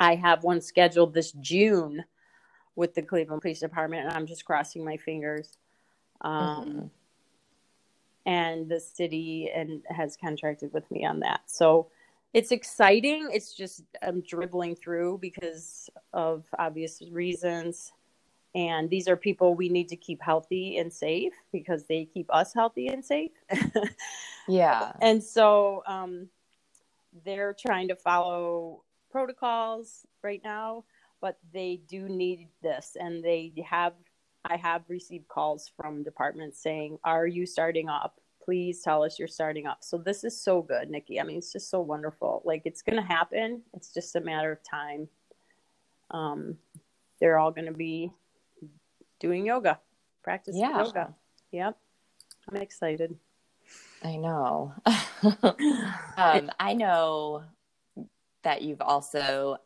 i 0.00 0.14
have 0.14 0.44
one 0.44 0.60
scheduled 0.60 1.14
this 1.14 1.32
june 1.32 2.04
with 2.76 2.94
the 2.94 3.02
cleveland 3.02 3.42
police 3.42 3.60
department 3.60 4.06
and 4.06 4.12
i'm 4.16 4.26
just 4.26 4.44
crossing 4.44 4.84
my 4.84 4.96
fingers. 4.96 5.58
Um, 6.22 6.40
Mhm. 6.66 6.90
and 8.26 8.68
the 8.68 8.80
city 8.80 9.50
and 9.54 9.82
has 9.90 10.16
contracted 10.16 10.72
with 10.72 10.90
me 10.90 11.04
on 11.04 11.20
that. 11.20 11.42
So 11.46 11.88
it's 12.34 12.50
exciting. 12.50 13.30
It's 13.32 13.54
just 13.54 13.84
I'm 14.02 14.20
dribbling 14.20 14.74
through 14.74 15.18
because 15.22 15.88
of 16.12 16.44
obvious 16.58 17.00
reasons. 17.10 17.92
And 18.56 18.90
these 18.90 19.08
are 19.08 19.16
people 19.16 19.54
we 19.54 19.68
need 19.68 19.88
to 19.88 19.96
keep 19.96 20.20
healthy 20.20 20.78
and 20.78 20.92
safe 20.92 21.32
because 21.52 21.84
they 21.86 22.04
keep 22.04 22.32
us 22.34 22.52
healthy 22.52 22.88
and 22.88 23.04
safe. 23.04 23.30
yeah. 24.48 24.92
and 25.00 25.22
so 25.22 25.82
um, 25.86 26.28
they're 27.24 27.54
trying 27.54 27.88
to 27.88 27.96
follow 27.96 28.82
protocols 29.10 30.06
right 30.22 30.40
now, 30.44 30.84
but 31.20 31.38
they 31.52 31.80
do 31.88 32.08
need 32.08 32.48
this. 32.62 32.96
And 32.98 33.24
they 33.24 33.52
have, 33.68 33.94
I 34.44 34.56
have 34.56 34.82
received 34.88 35.28
calls 35.28 35.70
from 35.76 36.02
departments 36.02 36.60
saying, 36.60 36.98
Are 37.04 37.26
you 37.26 37.46
starting 37.46 37.88
up? 37.88 38.20
Please 38.44 38.82
tell 38.82 39.02
us 39.02 39.18
you're 39.18 39.28
starting 39.28 39.66
up. 39.66 39.78
So 39.82 39.96
this 39.96 40.22
is 40.22 40.38
so 40.38 40.60
good, 40.60 40.90
Nikki. 40.90 41.18
I 41.20 41.24
mean, 41.24 41.38
it's 41.38 41.52
just 41.52 41.70
so 41.70 41.80
wonderful. 41.80 42.42
Like 42.44 42.62
it's 42.64 42.82
going 42.82 42.96
to 42.96 43.02
happen. 43.02 43.62
It's 43.72 43.92
just 43.92 44.16
a 44.16 44.20
matter 44.20 44.52
of 44.52 44.62
time. 44.62 45.08
Um, 46.10 46.58
they're 47.20 47.38
all 47.38 47.50
going 47.50 47.66
to 47.66 47.72
be 47.72 48.10
doing 49.18 49.46
yoga, 49.46 49.80
practicing 50.22 50.60
Yeah. 50.60 50.78
yoga. 50.84 51.14
Yep. 51.52 51.78
I'm 52.50 52.56
excited. 52.56 53.16
I 54.02 54.16
know. 54.16 54.74
um, 56.18 56.50
I 56.60 56.74
know 56.74 57.44
that 58.42 58.60
you've 58.60 58.82
also 58.82 59.56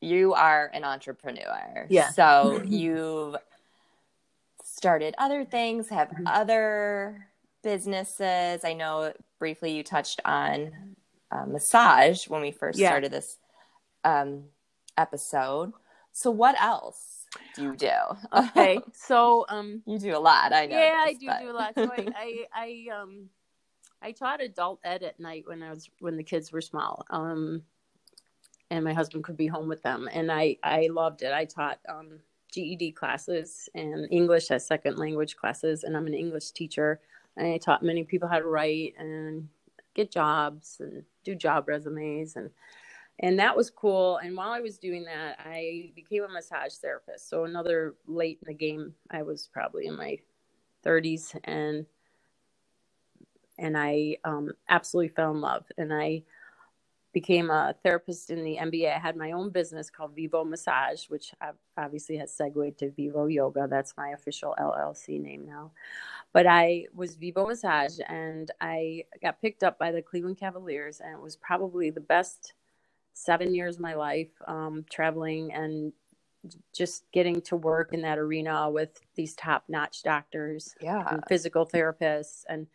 you 0.00 0.34
are 0.34 0.70
an 0.74 0.84
entrepreneur. 0.84 1.86
Yeah. 1.88 2.10
So 2.10 2.62
you've 2.66 3.36
started 4.64 5.14
other 5.18 5.44
things, 5.44 5.88
have 5.88 6.12
other 6.26 7.28
businesses. 7.64 8.64
I 8.64 8.74
know 8.74 9.12
briefly 9.40 9.72
you 9.72 9.82
touched 9.82 10.20
on 10.24 10.94
uh, 11.32 11.46
massage 11.46 12.28
when 12.28 12.42
we 12.42 12.52
first 12.52 12.78
Yeah. 12.78 12.90
started 12.90 13.10
this 13.10 13.38
um, 14.04 14.44
episode. 14.96 15.72
So 16.12 16.30
what 16.30 16.60
else 16.62 17.24
do 17.56 17.62
you 17.64 17.74
do? 17.74 17.90
Okay. 18.32 18.78
So, 18.92 19.44
um, 19.48 19.82
you 19.86 19.98
do 19.98 20.16
a 20.16 20.18
lot. 20.20 20.52
I 20.52 20.66
know. 20.66 20.78
yeah, 20.78 21.02
I 21.04 21.14
do 21.14 21.26
but- 21.26 21.40
do 21.40 21.50
a 21.50 21.52
lot. 21.52 21.74
So 21.74 21.90
I, 21.90 22.06
I, 22.16 22.44
I, 22.54 23.00
um, 23.02 23.28
I 24.00 24.12
taught 24.12 24.40
adult 24.42 24.78
ed 24.84 25.02
at 25.02 25.18
night 25.18 25.44
when 25.46 25.62
I 25.62 25.70
was 25.70 25.88
when 25.98 26.16
the 26.16 26.22
kids 26.22 26.52
were 26.52 26.60
small. 26.60 27.04
Um, 27.10 27.62
and 28.70 28.84
my 28.84 28.92
husband 28.92 29.24
could 29.24 29.36
be 29.36 29.46
home 29.46 29.68
with 29.68 29.82
them, 29.82 30.08
and 30.12 30.30
I, 30.32 30.56
I 30.62 30.88
loved 30.92 31.22
it. 31.22 31.32
I 31.32 31.44
taught 31.44 31.78
um, 31.88 32.18
GED 32.52 32.92
classes 32.92 33.68
and 33.74 34.06
English 34.10 34.50
as 34.50 34.66
second 34.66 34.96
language 34.98 35.36
classes, 35.36 35.84
and 35.84 35.96
I'm 35.96 36.06
an 36.06 36.14
English 36.14 36.50
teacher. 36.52 37.00
And 37.36 37.46
I 37.46 37.58
taught 37.58 37.82
many 37.82 38.04
people 38.04 38.28
how 38.28 38.38
to 38.38 38.46
write 38.46 38.94
and 38.98 39.48
get 39.94 40.10
jobs 40.10 40.78
and 40.80 41.04
do 41.24 41.34
job 41.34 41.68
resumes 41.68 42.36
and 42.36 42.50
and 43.20 43.38
that 43.38 43.56
was 43.56 43.70
cool. 43.70 44.16
And 44.18 44.36
while 44.36 44.50
I 44.50 44.60
was 44.60 44.78
doing 44.78 45.04
that, 45.04 45.38
I 45.38 45.92
became 45.94 46.24
a 46.24 46.28
massage 46.28 46.74
therapist. 46.74 47.28
So 47.28 47.44
another 47.44 47.94
late 48.06 48.40
in 48.42 48.48
the 48.48 48.58
game, 48.58 48.94
I 49.10 49.22
was 49.22 49.48
probably 49.52 49.86
in 49.86 49.96
my 49.96 50.18
30s, 50.84 51.38
and 51.44 51.86
and 53.56 53.78
I 53.78 54.16
um, 54.24 54.50
absolutely 54.68 55.14
fell 55.14 55.30
in 55.30 55.40
love. 55.40 55.64
And 55.78 55.94
I 55.94 56.24
became 57.14 57.48
a 57.48 57.74
therapist 57.82 58.30
in 58.30 58.44
the 58.44 58.58
NBA. 58.60 58.94
I 58.94 58.98
had 58.98 59.16
my 59.16 59.32
own 59.32 59.50
business 59.50 59.88
called 59.88 60.14
Vivo 60.14 60.44
Massage, 60.44 61.06
which 61.08 61.32
obviously 61.78 62.18
has 62.18 62.34
segued 62.34 62.78
to 62.80 62.90
Vivo 62.90 63.26
Yoga. 63.26 63.66
That's 63.70 63.94
my 63.96 64.10
official 64.10 64.54
LLC 64.60 65.20
name 65.20 65.46
now. 65.46 65.70
But 66.34 66.46
I 66.46 66.86
was 66.92 67.14
Vivo 67.14 67.46
Massage, 67.46 67.98
and 68.08 68.50
I 68.60 69.04
got 69.22 69.40
picked 69.40 69.62
up 69.62 69.78
by 69.78 69.92
the 69.92 70.02
Cleveland 70.02 70.38
Cavaliers, 70.38 71.00
and 71.00 71.14
it 71.14 71.22
was 71.22 71.36
probably 71.36 71.90
the 71.90 72.00
best 72.00 72.54
seven 73.14 73.54
years 73.54 73.76
of 73.76 73.80
my 73.80 73.94
life 73.94 74.32
um, 74.46 74.84
traveling 74.90 75.52
and 75.52 75.92
just 76.74 77.10
getting 77.12 77.40
to 77.40 77.56
work 77.56 77.92
in 77.92 78.02
that 78.02 78.18
arena 78.18 78.68
with 78.68 79.00
these 79.14 79.34
top 79.34 79.64
notch 79.68 80.02
doctors 80.02 80.74
yeah 80.80 81.04
and 81.10 81.22
physical 81.26 81.66
therapists 81.66 82.42
and 82.50 82.66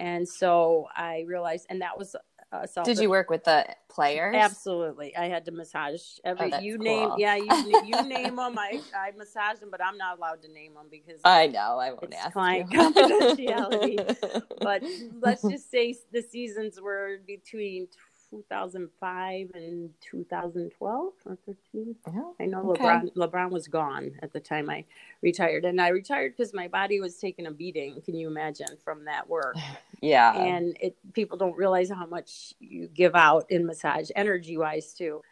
and 0.00 0.28
so 0.28 0.88
i 0.96 1.24
realized 1.28 1.66
and 1.70 1.82
that 1.82 1.96
was 1.96 2.16
uh, 2.52 2.66
did 2.84 2.98
you 2.98 3.08
work 3.08 3.30
with 3.30 3.44
the 3.44 3.64
players? 3.88 4.34
Absolutely. 4.34 5.16
I 5.16 5.28
had 5.28 5.44
to 5.44 5.52
massage 5.52 6.02
every 6.24 6.52
oh, 6.52 6.58
you 6.58 6.76
cool. 6.76 6.84
name 6.84 7.10
yeah 7.18 7.36
you, 7.36 7.82
you 7.86 8.02
name 8.02 8.36
them 8.36 8.58
i 8.58 8.80
i 8.96 9.10
massage 9.16 9.58
them 9.58 9.70
but 9.70 9.82
i'm 9.84 9.96
not 9.96 10.18
allowed 10.18 10.42
to 10.42 10.52
name 10.52 10.74
them 10.74 10.86
because 10.90 11.20
i 11.24 11.46
know 11.46 11.78
i 11.78 11.90
won't 11.90 12.14
ask 12.14 12.32
client 12.32 12.70
confidentiality. 12.70 14.16
But 14.60 14.82
let's 15.20 15.42
just 15.42 15.70
say 15.70 15.94
the 16.12 16.22
seasons 16.22 16.80
were 16.80 17.18
between 17.26 17.88
2005 18.30 19.50
and 19.54 19.90
2012 20.00 21.12
or 21.26 21.38
13. 21.46 21.96
Oh, 22.08 22.34
I 22.38 22.46
know 22.46 22.70
okay. 22.70 22.82
LeBron 22.82 23.14
LeBron 23.14 23.50
was 23.50 23.66
gone 23.66 24.12
at 24.22 24.32
the 24.32 24.40
time 24.40 24.70
I 24.70 24.84
retired, 25.22 25.64
and 25.64 25.80
I 25.80 25.88
retired 25.88 26.34
because 26.36 26.54
my 26.54 26.68
body 26.68 27.00
was 27.00 27.16
taking 27.16 27.46
a 27.46 27.50
beating. 27.50 28.00
Can 28.02 28.14
you 28.14 28.28
imagine 28.28 28.68
from 28.84 29.04
that 29.06 29.28
work? 29.28 29.56
yeah, 30.00 30.32
and 30.34 30.76
it 30.80 30.96
people 31.12 31.36
don't 31.36 31.56
realize 31.56 31.90
how 31.90 32.06
much 32.06 32.54
you 32.60 32.88
give 32.88 33.14
out 33.14 33.50
in 33.50 33.66
massage, 33.66 34.10
energy 34.14 34.56
wise 34.56 34.94
too. 34.94 35.22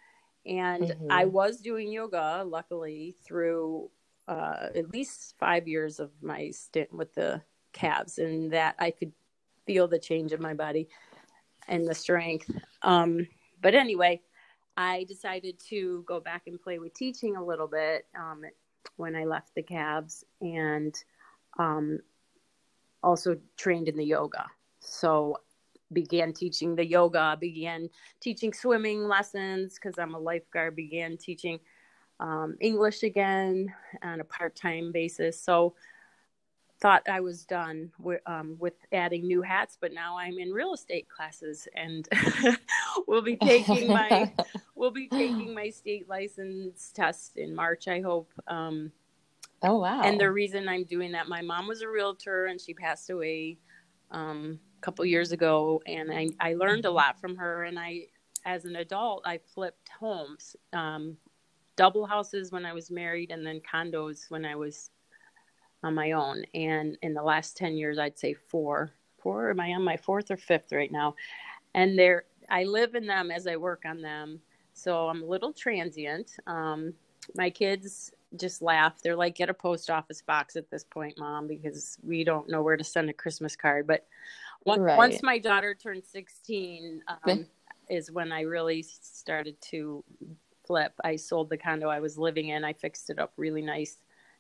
And 0.45 0.85
mm-hmm. 0.85 1.07
I 1.11 1.27
was 1.27 1.61
doing 1.61 1.93
yoga, 1.93 2.43
luckily, 2.47 3.15
through 3.25 3.91
uh, 4.27 4.69
at 4.75 4.93
least 4.93 5.35
five 5.39 5.69
years 5.69 6.01
of 6.01 6.11
my 6.23 6.51
stint 6.51 6.93
with 6.93 7.15
the 7.15 7.43
Cavs, 7.73 8.19
and 8.19 8.53
that 8.53 8.75
I 8.79 8.91
could 8.91 9.13
feel 9.67 9.87
the 9.87 9.99
change 9.99 10.33
in 10.33 10.41
my 10.41 10.55
body 10.55 10.89
and 11.69 11.87
the 11.87 11.95
strength. 11.95 12.51
Um, 12.83 13.27
but 13.63 13.75
anyway, 13.75 14.21
I 14.77 15.05
decided 15.05 15.59
to 15.71 16.05
go 16.07 16.21
back 16.21 16.43
and 16.47 16.61
play 16.61 16.79
with 16.79 16.95
teaching 16.95 17.37
a 17.37 17.45
little 17.45 17.67
bit 17.67 18.07
um, 18.17 18.43
when 18.97 19.17
I 19.17 19.25
left 19.25 19.55
the 19.55 19.63
Cavs 19.63 20.25
and 20.41 20.95
um, 21.59 21.99
also 23.03 23.37
trained 23.57 23.89
in 23.89 23.97
the 23.97 24.05
yoga. 24.05 24.47
So 24.81 25.39
began 25.93 26.33
teaching 26.33 26.77
the 26.77 26.87
yoga, 26.87 27.37
began 27.41 27.89
teaching 28.21 28.53
swimming 28.53 29.09
lessons 29.09 29.75
because 29.75 29.99
I'm 29.99 30.15
a 30.15 30.19
lifeguard, 30.19 30.77
began 30.77 31.17
teaching 31.17 31.59
um, 32.21 32.57
English 32.61 33.03
again 33.03 33.73
on 34.03 34.21
a 34.21 34.25
part-time 34.25 34.93
basis. 34.93 35.43
So 35.43 35.75
thought 36.81 37.09
I 37.09 37.21
was 37.21 37.45
done 37.45 37.91
with, 37.99 38.21
um, 38.27 38.57
with 38.59 38.75
adding 38.93 39.27
new 39.27 39.43
hats, 39.43 39.77
but 39.81 39.93
now 39.93 40.17
I'm 40.17 40.39
in 40.39 40.51
real 40.51 40.75
estate 40.75 41.09
classes, 41.09 41.67
and 41.75 42.09
we'll 43.07 43.23
be 43.23 43.37
taking 43.37 43.89
my 43.89 44.33
we'll 44.75 44.91
be 44.91 45.09
taking 45.09 45.55
my 45.55 45.71
state 45.71 46.09
license 46.09 46.93
test 46.95 47.37
in 47.37 47.55
March. 47.55 47.89
I 47.89 48.01
hope. 48.01 48.31
Um, 48.47 48.93
oh 49.63 49.79
wow! 49.79 50.03
And 50.03 50.21
the 50.21 50.31
reason 50.31 50.69
I'm 50.69 50.85
doing 50.85 51.13
that, 51.13 51.29
my 51.29 51.43
mom 51.43 51.67
was 51.67 51.83
a 51.83 51.89
realtor, 51.89 52.47
and 52.47 52.61
she 52.61 52.75
passed 52.75 53.11
away 53.11 53.59
um, 54.11 54.61
a 54.79 54.81
couple 54.81 55.05
years 55.05 55.33
ago, 55.33 55.83
and 55.87 56.13
I 56.13 56.29
I 56.41 56.55
learned 56.55 56.85
a 56.85 56.91
lot 56.91 57.21
from 57.21 57.37
her, 57.37 57.65
and 57.65 57.79
I 57.79 58.07
as 58.45 58.65
an 58.65 58.77
adult 58.77 59.23
I 59.27 59.39
flipped 59.39 59.89
homes. 59.99 60.55
Um, 60.73 61.17
double 61.75 62.07
houses 62.07 62.51
when 62.51 62.65
I 62.65 62.73
was 62.73 62.91
married, 62.91 63.31
and 63.31 63.45
then 63.45 63.61
condos 63.61 64.31
when 64.31 64.45
I 64.45 64.55
was 64.55 64.91
on 65.83 65.95
my 65.95 66.13
own. 66.13 66.45
And 66.55 66.97
in 67.03 67.15
the 67.15 67.23
last 67.23 67.57
10 67.57 67.77
years, 67.77 67.99
I'd 67.99 68.19
say 68.19 68.35
four. 68.35 68.93
Four? 69.19 69.51
Am 69.51 69.61
I 69.61 69.73
on 69.73 69.83
my 69.83 69.97
fourth 69.97 70.31
or 70.31 70.37
fifth 70.37 70.73
right 70.73 70.91
now? 70.91 71.15
And 71.75 71.99
there, 71.99 72.25
I 72.49 72.65
live 72.65 72.95
in 72.95 73.07
them 73.07 73.31
as 73.31 73.47
I 73.47 73.57
work 73.57 73.83
on 73.85 74.01
them. 74.01 74.41
So 74.73 75.09
I'm 75.09 75.23
a 75.23 75.27
little 75.27 75.53
transient. 75.53 76.33
Um, 76.47 76.95
my 77.35 77.51
kids 77.51 78.13
just 78.37 78.63
laugh. 78.63 79.01
They're 79.03 79.17
like, 79.17 79.35
get 79.35 79.51
a 79.51 79.55
post 79.55 79.91
office 79.91 80.23
box 80.23 80.57
at 80.57 80.71
this 80.71 80.85
point, 80.85 81.19
mom, 81.19 81.47
because 81.47 81.99
we 82.03 82.25
don't 82.25 82.49
know 82.49 82.63
where 82.63 82.77
to 82.77 82.85
send 82.85 83.11
a 83.11 83.13
Christmas 83.13 83.57
card. 83.57 83.87
But 83.87 84.07
once, 84.65 84.81
right. 84.81 84.97
once 84.97 85.23
my 85.23 85.39
daughter 85.39 85.75
turned 85.75 86.05
16, 86.05 87.03
um, 87.25 87.47
is 87.89 88.11
when 88.11 88.33
I 88.33 88.43
really 88.43 88.83
started 88.83 89.61
to 89.71 90.05
flip. 90.67 90.93
I 91.03 91.17
sold 91.17 91.49
the 91.49 91.57
condo 91.57 91.89
I 91.89 92.01
was 92.01 92.19
living 92.19 92.49
in. 92.49 92.65
I 92.65 92.73
fixed 92.73 93.11
it 93.11 93.19
up 93.19 93.33
really 93.37 93.63
nice 93.63 93.99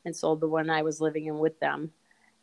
and 0.09 0.17
sold 0.17 0.41
the 0.41 0.49
one 0.49 0.71
I 0.71 0.83
was 0.83 1.01
living 1.01 1.27
in 1.27 1.39
with 1.39 1.61
them. 1.61 1.93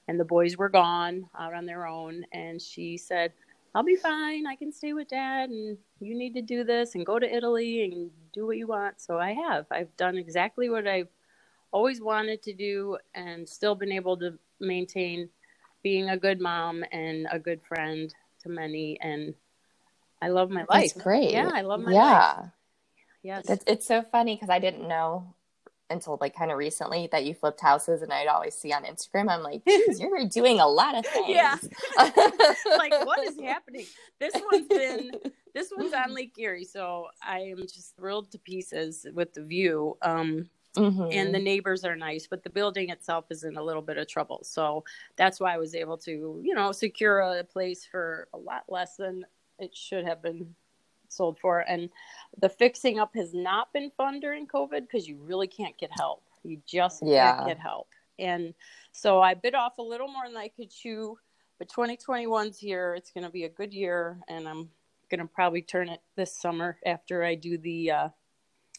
And 0.07 0.19
the 0.19 0.23
boys 0.23 0.55
were 0.55 0.69
gone 0.69 1.27
out 1.37 1.55
on 1.55 1.65
their 1.65 1.87
own. 1.87 2.25
And 2.31 2.61
she 2.61 2.95
said, 2.95 3.33
I'll 3.73 3.83
be 3.83 3.95
fine. 3.95 4.45
I 4.45 4.55
can 4.55 4.71
stay 4.71 4.93
with 4.93 5.09
dad. 5.09 5.49
And 5.49 5.77
you 5.99 6.15
need 6.15 6.35
to 6.35 6.43
do 6.43 6.63
this 6.63 6.93
and 6.93 7.05
go 7.05 7.17
to 7.17 7.35
Italy 7.35 7.83
and 7.83 8.11
do 8.31 8.45
what 8.45 8.57
you 8.57 8.67
want. 8.67 9.01
So 9.01 9.17
I 9.17 9.33
have. 9.33 9.65
I've 9.71 9.95
done 9.97 10.17
exactly 10.17 10.69
what 10.69 10.87
I've 10.87 11.09
always 11.71 12.01
wanted 12.01 12.43
to 12.43 12.53
do 12.53 12.97
and 13.15 13.49
still 13.49 13.73
been 13.73 13.91
able 13.91 14.15
to 14.17 14.37
maintain 14.59 15.27
being 15.81 16.09
a 16.09 16.17
good 16.17 16.39
mom 16.39 16.85
and 16.91 17.27
a 17.31 17.39
good 17.39 17.61
friend 17.67 18.13
to 18.43 18.49
many. 18.49 18.99
And 19.01 19.33
I 20.21 20.27
love 20.27 20.51
my 20.51 20.65
life. 20.69 20.93
That's 20.93 21.01
great. 21.01 21.31
Yeah, 21.31 21.49
I 21.51 21.61
love 21.61 21.81
my 21.81 21.91
yeah. 21.91 22.11
life. 22.11 22.35
Yeah. 23.23 23.37
Yes. 23.37 23.49
It's, 23.49 23.63
it's 23.65 23.87
so 23.87 24.03
funny 24.03 24.35
because 24.35 24.51
I 24.51 24.59
didn't 24.59 24.87
know 24.87 25.33
until 25.89 26.17
like 26.19 26.35
kind 26.35 26.51
of 26.51 26.57
recently 26.57 27.07
that 27.11 27.25
you 27.25 27.33
flipped 27.33 27.61
houses 27.61 28.01
and 28.01 28.11
I'd 28.11 28.27
always 28.27 28.55
see 28.55 28.73
on 28.73 28.83
Instagram. 28.83 29.29
I'm 29.29 29.43
like, 29.43 29.61
you're 29.97 30.25
doing 30.27 30.59
a 30.59 30.67
lot 30.67 30.97
of 30.97 31.05
things. 31.05 31.29
Yeah. 31.29 31.57
like 31.97 33.05
what 33.05 33.23
is 33.25 33.39
happening? 33.39 33.85
This 34.19 34.33
one's 34.51 34.67
been 34.67 35.11
this 35.53 35.71
one's 35.75 35.93
on 35.93 36.13
Lake 36.13 36.33
Erie, 36.37 36.65
so 36.65 37.07
I 37.21 37.39
am 37.39 37.61
just 37.61 37.95
thrilled 37.95 38.31
to 38.31 38.39
pieces 38.39 39.05
with 39.13 39.33
the 39.33 39.43
view. 39.43 39.97
Um 40.01 40.49
mm-hmm. 40.75 41.07
and 41.11 41.33
the 41.33 41.39
neighbors 41.39 41.85
are 41.85 41.95
nice, 41.95 42.27
but 42.27 42.43
the 42.43 42.49
building 42.49 42.89
itself 42.89 43.25
is 43.29 43.43
in 43.43 43.57
a 43.57 43.63
little 43.63 43.81
bit 43.81 43.97
of 43.97 44.07
trouble. 44.07 44.39
So 44.43 44.83
that's 45.17 45.39
why 45.39 45.53
I 45.53 45.57
was 45.57 45.75
able 45.75 45.97
to, 45.99 46.41
you 46.43 46.55
know, 46.55 46.71
secure 46.71 47.19
a 47.19 47.43
place 47.43 47.85
for 47.89 48.27
a 48.33 48.37
lot 48.37 48.63
less 48.67 48.97
than 48.97 49.25
it 49.59 49.75
should 49.75 50.05
have 50.05 50.21
been 50.21 50.55
sold 51.15 51.39
for. 51.39 51.59
And 51.59 51.89
the 52.39 52.49
fixing 52.49 52.99
up 52.99 53.15
has 53.15 53.33
not 53.33 53.71
been 53.73 53.91
fun 53.91 54.19
during 54.19 54.47
COVID 54.47 54.81
because 54.81 55.07
you 55.07 55.17
really 55.17 55.47
can't 55.47 55.77
get 55.77 55.91
help. 55.91 56.23
You 56.43 56.61
just 56.65 57.03
yeah. 57.05 57.35
can't 57.35 57.47
get 57.47 57.59
help. 57.59 57.87
And 58.19 58.53
so 58.91 59.21
I 59.21 59.33
bit 59.33 59.55
off 59.55 59.77
a 59.77 59.83
little 59.83 60.07
more 60.07 60.27
than 60.27 60.37
I 60.37 60.49
could 60.49 60.69
chew. 60.69 61.17
But 61.57 61.69
2021's 61.69 62.57
here. 62.57 62.95
It's 62.95 63.11
going 63.11 63.23
to 63.23 63.31
be 63.31 63.45
a 63.45 63.49
good 63.49 63.73
year. 63.73 64.19
And 64.27 64.47
I'm 64.47 64.69
going 65.09 65.21
to 65.21 65.27
probably 65.27 65.61
turn 65.61 65.89
it 65.89 66.01
this 66.15 66.35
summer 66.35 66.77
after 66.85 67.23
I 67.23 67.35
do 67.35 67.57
the 67.57 67.91
uh, 67.91 68.09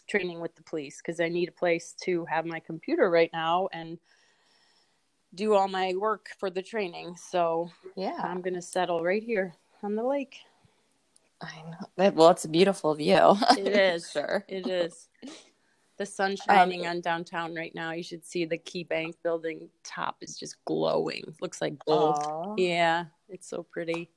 training 0.06 0.40
with 0.40 0.54
the 0.54 0.62
police 0.62 0.98
because 0.98 1.20
I 1.20 1.28
need 1.28 1.48
a 1.48 1.52
place 1.52 1.94
to 2.02 2.24
have 2.26 2.46
my 2.46 2.60
computer 2.60 3.10
right 3.10 3.30
now 3.32 3.68
and 3.72 3.98
do 5.34 5.54
all 5.54 5.68
my 5.68 5.94
work 5.94 6.28
for 6.38 6.50
the 6.50 6.62
training. 6.62 7.16
So 7.16 7.70
yeah, 7.94 8.18
I'm 8.22 8.40
going 8.40 8.54
to 8.54 8.62
settle 8.62 9.02
right 9.02 9.22
here 9.22 9.54
on 9.82 9.94
the 9.94 10.04
lake. 10.04 10.38
I 11.40 11.62
know. 11.70 12.10
Well, 12.12 12.30
it's 12.30 12.44
a 12.44 12.48
beautiful 12.48 12.94
view. 12.94 13.36
It 13.58 13.68
is. 13.68 14.10
sure. 14.10 14.44
It 14.48 14.66
is. 14.66 15.08
The 15.98 16.06
sun 16.06 16.36
shining 16.36 16.86
um, 16.86 16.90
on 16.96 17.00
downtown 17.00 17.54
right 17.54 17.74
now. 17.74 17.92
You 17.92 18.02
should 18.02 18.24
see 18.24 18.44
the 18.44 18.58
Key 18.58 18.84
Bank 18.84 19.16
building 19.22 19.68
top 19.82 20.16
is 20.20 20.36
just 20.36 20.56
glowing. 20.64 21.34
Looks 21.40 21.60
like 21.60 21.78
gold. 21.86 22.16
Aww. 22.16 22.54
Yeah, 22.58 23.06
it's 23.28 23.48
so 23.48 23.62
pretty. 23.62 24.10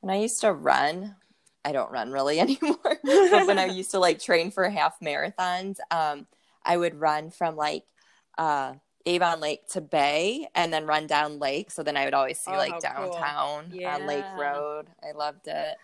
When 0.00 0.14
I 0.14 0.20
used 0.20 0.40
to 0.40 0.52
run, 0.52 1.16
I 1.64 1.72
don't 1.72 1.90
run 1.90 2.10
really 2.10 2.40
anymore. 2.46 2.76
but 2.82 3.46
when 3.46 3.58
I 3.58 3.66
used 3.72 3.90
to 3.92 3.98
like 3.98 4.18
train 4.18 4.50
for 4.50 4.68
half 4.68 5.00
marathons, 5.00 5.76
um, 5.90 6.26
I 6.64 6.76
would 6.76 6.98
run 6.98 7.30
from 7.30 7.56
like 7.56 7.84
uh, 8.38 8.74
Avon 9.06 9.40
Lake 9.40 9.68
to 9.68 9.80
Bay 9.80 10.48
and 10.54 10.72
then 10.72 10.86
run 10.86 11.06
down 11.06 11.38
Lake. 11.38 11.70
So 11.70 11.82
then 11.82 11.96
I 11.96 12.04
would 12.04 12.14
always 12.14 12.38
see 12.38 12.52
oh, 12.52 12.56
like 12.56 12.80
downtown 12.80 13.70
cool. 13.70 13.80
yeah. 13.80 13.94
on 13.94 14.06
Lake 14.06 14.24
Road. 14.38 14.86
I 15.02 15.12
loved 15.16 15.46
it. 15.46 15.76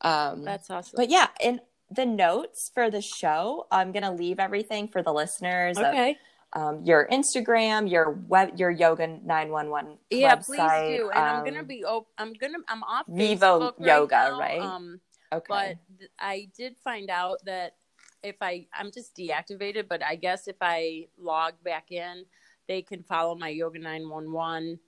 Um, 0.00 0.44
That's 0.44 0.70
awesome. 0.70 0.94
But 0.96 1.10
yeah, 1.10 1.28
in 1.40 1.60
the 1.90 2.06
notes 2.06 2.70
for 2.74 2.90
the 2.90 3.00
show, 3.00 3.66
I'm 3.70 3.92
going 3.92 4.02
to 4.02 4.10
leave 4.10 4.38
everything 4.38 4.88
for 4.88 5.02
the 5.02 5.12
listeners. 5.12 5.78
Okay. 5.78 6.16
um, 6.54 6.82
your 6.84 7.06
Instagram, 7.12 7.90
your 7.90 8.10
web, 8.28 8.58
your 8.58 8.70
Yoga 8.70 9.06
Nine 9.06 9.50
One 9.50 9.70
One. 9.70 9.98
Yeah, 10.10 10.36
website, 10.36 10.46
please 10.46 10.98
do. 10.98 11.10
And 11.10 11.18
um, 11.18 11.36
I'm 11.36 11.44
gonna 11.44 11.62
be. 11.62 11.84
Op- 11.84 12.08
I'm 12.18 12.32
gonna. 12.32 12.58
I'm 12.68 12.82
off 12.82 13.06
Vivo 13.08 13.60
Facebook 13.60 13.74
right 13.78 13.86
Yoga, 13.86 14.16
now, 14.16 14.38
right? 14.38 14.60
Um, 14.60 15.00
Okay. 15.32 15.46
but 15.48 15.76
th- 15.98 16.10
I 16.18 16.48
did 16.56 16.76
find 16.82 17.08
out 17.08 17.38
that 17.44 17.76
if 18.24 18.34
I 18.40 18.66
I'm 18.74 18.90
just 18.90 19.16
deactivated, 19.16 19.86
but 19.88 20.02
I 20.02 20.16
guess 20.16 20.48
if 20.48 20.56
I 20.60 21.06
log 21.18 21.54
back 21.64 21.92
in, 21.92 22.24
they 22.70 22.82
can 22.82 23.02
follow 23.02 23.34
my 23.34 23.48
Yoga 23.48 23.80
911 23.80 24.78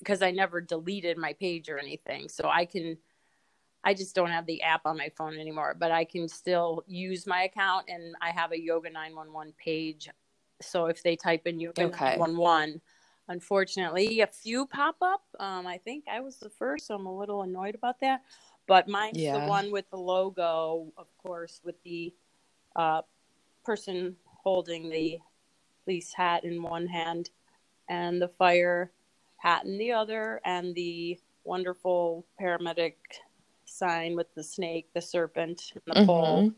because 0.00 0.20
I 0.20 0.32
never 0.32 0.60
deleted 0.60 1.16
my 1.16 1.32
page 1.34 1.68
or 1.68 1.78
anything. 1.78 2.28
So 2.28 2.48
I 2.48 2.64
can 2.64 2.98
I 3.84 3.94
just 3.94 4.16
don't 4.16 4.30
have 4.30 4.46
the 4.46 4.62
app 4.62 4.80
on 4.84 4.96
my 4.96 5.10
phone 5.16 5.38
anymore, 5.38 5.76
but 5.78 5.92
I 5.92 6.04
can 6.04 6.26
still 6.26 6.82
use 6.88 7.24
my 7.24 7.44
account 7.44 7.88
and 7.88 8.16
I 8.20 8.30
have 8.30 8.50
a 8.50 8.60
Yoga 8.60 8.90
911 8.90 9.54
page. 9.62 10.08
So 10.60 10.86
if 10.86 11.04
they 11.04 11.14
type 11.14 11.46
in 11.46 11.60
Yoga 11.60 11.84
Okay. 11.84 12.16
911, 12.16 12.80
unfortunately, 13.28 14.20
a 14.22 14.26
few 14.26 14.66
pop 14.66 14.96
up. 15.00 15.22
Um, 15.38 15.68
I 15.68 15.78
think 15.78 16.06
I 16.10 16.18
was 16.18 16.38
the 16.38 16.50
first, 16.50 16.88
so 16.88 16.96
I'm 16.96 17.06
a 17.06 17.16
little 17.16 17.42
annoyed 17.42 17.76
about 17.76 18.00
that. 18.00 18.22
But 18.66 18.88
mine's 18.88 19.18
Yeah. 19.18 19.34
the 19.34 19.48
one 19.48 19.70
with 19.70 19.88
the 19.90 19.98
logo, 19.98 20.92
of 20.96 21.06
course, 21.18 21.60
with 21.62 21.80
the 21.84 22.12
uh, 22.74 23.02
person 23.64 24.16
holding 24.24 24.90
the 24.90 25.20
police 25.84 26.12
hat 26.14 26.44
in 26.44 26.62
one 26.62 26.86
hand 26.86 27.30
and 27.88 28.20
the 28.20 28.28
fire 28.28 28.90
hat 29.36 29.64
in 29.64 29.78
the 29.78 29.92
other, 29.92 30.40
and 30.44 30.74
the 30.74 31.18
wonderful 31.44 32.24
paramedic 32.40 32.94
sign 33.66 34.16
with 34.16 34.32
the 34.34 34.42
snake, 34.42 34.88
the 34.94 35.02
serpent, 35.02 35.72
and 35.74 35.82
the 35.86 36.06
pole 36.06 36.42
Mhm. 36.42 36.54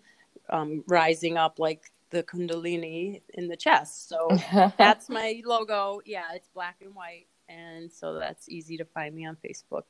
um, 0.49 0.85
rising 0.87 1.37
up 1.37 1.59
like 1.59 1.91
the 2.11 2.23
kundalini 2.23 3.21
in 3.35 3.49
the 3.49 3.57
chest. 3.57 4.09
So 4.09 4.29
that's 4.79 5.09
my 5.09 5.43
logo. 5.45 6.01
Yeah, 6.05 6.33
it's 6.35 6.49
black 6.49 6.77
and 6.81 6.95
white. 6.95 7.27
And 7.49 7.93
so 7.93 8.15
that's 8.15 8.49
easy 8.49 8.77
to 8.77 8.85
find 8.85 9.15
me 9.15 9.27
on 9.27 9.37
Facebook. 9.37 9.85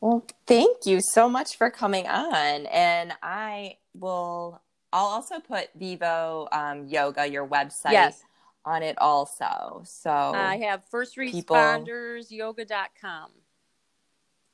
Well, 0.00 0.24
thank 0.46 0.86
you 0.86 1.00
so 1.00 1.28
much 1.28 1.56
for 1.56 1.70
coming 1.70 2.06
on. 2.06 2.66
And 2.66 3.12
I 3.22 3.76
will, 3.94 4.60
I'll 4.92 5.06
also 5.06 5.38
put 5.40 5.68
Vivo 5.74 6.48
um, 6.52 6.86
Yoga, 6.86 7.26
your 7.28 7.46
website, 7.46 7.92
Yes. 7.92 8.24
on 8.64 8.82
it 8.82 8.96
also. 8.98 9.82
So, 9.84 10.10
I 10.10 10.56
have 10.58 10.84
first 10.84 11.14
people- 11.16 11.56
responders 11.56 12.30
yoga.com. 12.30 13.30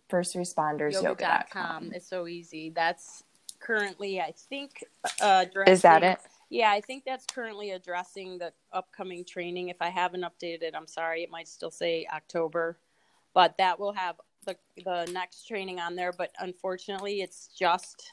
first 0.09 0.35
responders 0.37 0.93
Yoga.com. 1.03 1.93
It's 1.93 2.07
so 2.09 2.27
easy. 2.27 2.71
That's 2.71 3.25
currently, 3.59 4.21
I 4.21 4.33
think, 4.33 4.85
uh, 5.21 5.47
Is 5.67 5.83
that 5.83 6.03
it? 6.03 6.19
Yeah, 6.49 6.71
I 6.71 6.81
think 6.81 7.05
that's 7.05 7.27
currently 7.27 7.71
addressing 7.73 8.39
the 8.39 8.53
upcoming 8.73 9.25
training. 9.25 9.69
If 9.69 9.79
I 9.83 9.89
haven't 9.89 10.21
updated 10.23 10.63
it, 10.63 10.75
I'm 10.77 10.87
sorry. 10.87 11.25
It 11.25 11.31
might 11.31 11.49
still 11.49 11.73
say 11.73 12.07
October, 12.15 12.79
but 13.35 13.57
that 13.59 13.81
will 13.81 13.93
have 13.95 14.21
the 14.45 14.57
the 14.85 15.11
next 15.13 15.49
training 15.49 15.81
on 15.81 15.97
there. 15.97 16.13
But 16.13 16.31
unfortunately, 16.39 17.21
it's 17.21 17.49
just 17.49 18.13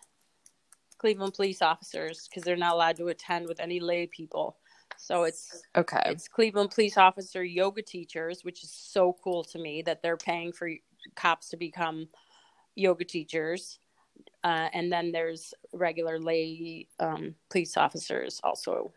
Cleveland 1.03 1.33
police 1.33 1.61
officers 1.61 2.29
because 2.29 2.43
they're 2.43 2.55
not 2.55 2.75
allowed 2.75 2.95
to 2.95 3.09
attend 3.09 3.45
with 3.45 3.59
any 3.59 3.81
lay 3.81 4.07
people. 4.07 4.55
So 4.95 5.23
it's 5.23 5.61
Okay. 5.75 6.01
it's 6.05 6.29
Cleveland 6.29 6.71
police 6.71 6.95
officer 6.97 7.43
yoga 7.43 7.81
teachers, 7.81 8.45
which 8.45 8.63
is 8.63 8.71
so 8.71 9.17
cool 9.21 9.43
to 9.43 9.59
me 9.59 9.81
that 9.81 10.01
they're 10.01 10.15
paying 10.15 10.53
for 10.53 10.69
cops 11.15 11.49
to 11.49 11.57
become 11.57 12.07
yoga 12.75 13.03
teachers. 13.03 13.79
Uh, 14.45 14.69
and 14.71 14.89
then 14.89 15.11
there's 15.11 15.53
regular 15.73 16.19
lay 16.19 16.87
um, 17.01 17.35
police 17.49 17.75
officers 17.75 18.39
also. 18.41 18.93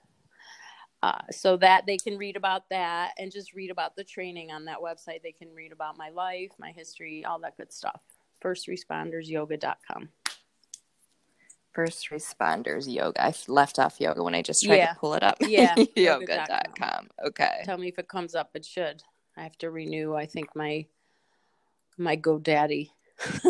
Uh, 1.02 1.18
so 1.32 1.56
that 1.56 1.86
they 1.86 1.96
can 1.96 2.16
read 2.16 2.36
about 2.36 2.68
that 2.70 3.14
and 3.18 3.32
just 3.32 3.52
read 3.52 3.72
about 3.72 3.96
the 3.96 4.04
training 4.04 4.52
on 4.52 4.64
that 4.66 4.78
website. 4.78 5.22
They 5.24 5.32
can 5.32 5.52
read 5.52 5.72
about 5.72 5.98
my 5.98 6.10
life, 6.10 6.52
my 6.60 6.70
history, 6.70 7.24
all 7.24 7.40
that 7.40 7.56
good 7.56 7.72
stuff. 7.72 8.00
Firstrespondersyoga.com. 8.44 10.08
First 11.76 12.08
responders 12.10 12.92
yoga. 12.92 13.22
I 13.22 13.34
left 13.48 13.78
off 13.78 14.00
yoga 14.00 14.22
when 14.22 14.34
I 14.34 14.40
just 14.40 14.64
tried 14.64 14.76
Yeah. 14.76 14.94
to 14.94 14.98
pull 14.98 15.12
it 15.12 15.22
up. 15.22 15.36
Yeah, 15.46 15.74
yoga.com. 15.94 17.08
Okay. 17.26 17.60
Tell 17.64 17.76
me 17.76 17.88
if 17.88 17.98
it 17.98 18.08
comes 18.08 18.34
up. 18.34 18.50
It 18.54 18.64
should. 18.64 19.02
I 19.36 19.42
have 19.42 19.58
to 19.58 19.70
renew. 19.70 20.14
I 20.14 20.24
think 20.24 20.48
my 20.56 20.86
my 21.98 22.16
GoDaddy. 22.16 22.88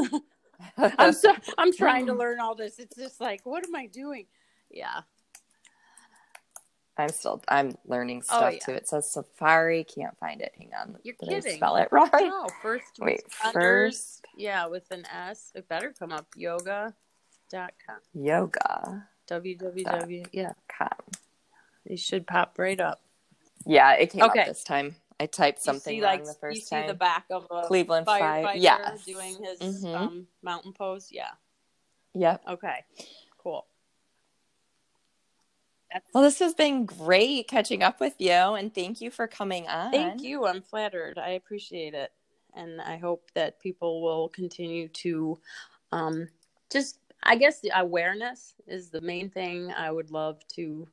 I'm 0.76 1.12
so 1.12 1.34
I'm 1.56 1.72
trying 1.72 2.06
to 2.06 2.14
learn 2.14 2.40
all 2.40 2.56
this. 2.56 2.80
It's 2.80 2.96
just 2.96 3.20
like, 3.20 3.46
what 3.46 3.64
am 3.64 3.76
I 3.76 3.86
doing? 3.86 4.26
Yeah. 4.72 5.02
I'm 6.98 7.10
still 7.10 7.40
I'm 7.46 7.76
learning 7.86 8.22
Oh, 8.30 8.38
stuff 8.38 8.52
yeah. 8.54 8.58
too. 8.58 8.72
It 8.72 8.88
says 8.88 9.08
Safari. 9.08 9.84
Can't 9.84 10.18
find 10.18 10.40
it. 10.40 10.52
Hang 10.58 10.70
on. 10.80 10.96
You're 11.04 11.14
Did 11.20 11.28
I 11.28 11.32
kidding. 11.34 11.56
spell 11.58 11.76
it 11.76 11.88
wrong? 11.92 12.10
No, 12.12 12.48
first 12.60 12.98
Wait, 12.98 13.22
responders. 13.28 13.52
first 13.52 14.24
Yeah, 14.36 14.66
with 14.66 14.90
an 14.90 15.04
S. 15.06 15.52
It 15.54 15.68
better 15.68 15.94
come 15.96 16.10
up. 16.10 16.26
Yoga.com. 17.52 17.96
yoga. 18.14 19.09
www. 19.28 20.26
Yeah. 20.32 20.52
Com. 20.68 20.88
It 21.85 21.98
should 21.98 22.26
pop 22.26 22.59
right 22.59 22.80
up. 22.80 23.00
Yeah, 23.64 23.92
it 23.94 24.11
came 24.11 24.22
Okay. 24.22 24.40
up 24.40 24.46
this 24.46 24.64
time. 24.64 24.96
I 25.18 25.26
typed 25.26 25.62
something 25.62 25.94
you 25.94 26.02
see, 26.02 26.06
like, 26.06 26.24
the 26.24 26.35
first 26.35 26.56
you 26.56 26.61
see 26.62 26.76
time. 26.76 26.87
the 26.88 26.94
back 26.94 27.24
of 27.30 27.46
a 27.50 27.62
Cleveland 27.66 28.06
firefighter 28.06 28.42
Fire. 28.42 28.56
Yes. 28.56 29.04
doing 29.04 29.42
his 29.42 29.61
Mhm. 29.85 29.94
um, 29.94 30.28
mountain 30.42 30.72
pose. 30.72 31.11
Yeah. 31.11 31.30
Yep. 32.14 32.42
Okay. 32.48 32.85
Cool. 33.38 33.66
That's, 35.92 36.04
Well, 36.12 36.22
this 36.22 36.38
has 36.40 36.54
been 36.54 36.85
great 36.85 37.48
catching 37.48 37.82
up 37.82 38.00
with 38.00 38.14
you, 38.20 38.30
and 38.32 38.74
thank 38.74 39.00
you 39.00 39.11
for 39.11 39.26
coming 39.26 39.66
on. 39.68 39.90
thank 39.92 40.22
you. 40.22 40.46
I'm 40.46 40.61
flattered. 40.62 41.18
I 41.18 41.30
appreciate 41.30 41.94
it. 41.94 42.12
And 42.54 42.80
I 42.80 42.96
hope 42.96 43.30
that 43.35 43.61
people 43.61 44.02
will 44.02 44.28
continue 44.30 44.88
to 44.88 45.38
um, 45.92 46.28
just, 46.70 46.98
I 47.22 47.37
guess, 47.37 47.61
the 47.61 47.72
awareness 47.79 48.55
is 48.66 48.90
the 48.90 49.00
main 49.00 49.31
thing 49.31 49.72
I 49.72 49.90
would 49.90 50.11
love 50.11 50.40
to 50.55 50.88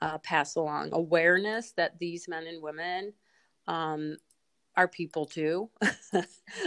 uh, 0.00 0.18
pass 0.18 0.56
along. 0.56 0.90
Awareness 0.92 1.72
that 1.72 1.98
these 1.98 2.28
men 2.28 2.46
and 2.46 2.62
women 2.62 3.12
um, 3.66 4.16
are 4.76 4.88
people 4.88 5.26
too. 5.26 5.70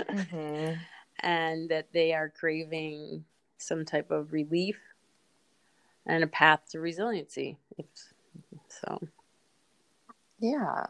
Mhm. 0.10 0.80
and 1.20 1.70
that 1.70 1.92
they 1.94 2.14
are 2.14 2.30
craving 2.30 3.26
some 3.58 3.86
type 3.86 4.12
of 4.12 4.34
relief 4.34 4.80
and 6.06 6.24
a 6.24 6.28
path 6.28 6.62
to 6.72 6.80
resiliency. 6.80 7.58
So, 8.70 9.00
Yeah. 10.40 10.86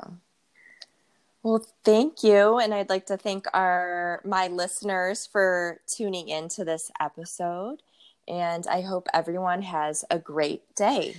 Well, 1.44 1.66
thank 1.84 2.24
you, 2.24 2.60
and 2.60 2.74
I'd 2.74 2.90
like 2.90 3.08
to 3.08 3.18
thank 3.18 3.48
our 3.54 4.22
my 4.24 4.48
listeners 4.48 5.26
for 5.26 5.80
tuning 5.88 6.30
in 6.30 6.50
to 6.50 6.64
this 6.64 6.92
episode, 7.00 7.82
and 8.28 8.68
I 8.68 8.82
hope 8.82 9.08
everyone 9.14 9.64
has 9.64 10.06
a 10.12 10.20
great 10.20 10.76
day. 10.76 11.16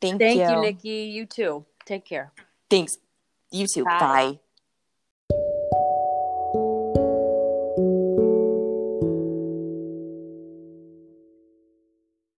Thank, 0.00 0.20
thank 0.20 0.40
you. 0.40 0.48
you, 0.48 0.60
Nikki. 0.60 1.10
You 1.12 1.26
too. 1.26 1.64
Take 1.84 2.04
care. 2.04 2.32
Thanks. 2.70 2.98
You 3.50 3.66
too. 3.66 3.84
Bye. 3.84 3.98
Bye. 3.98 4.38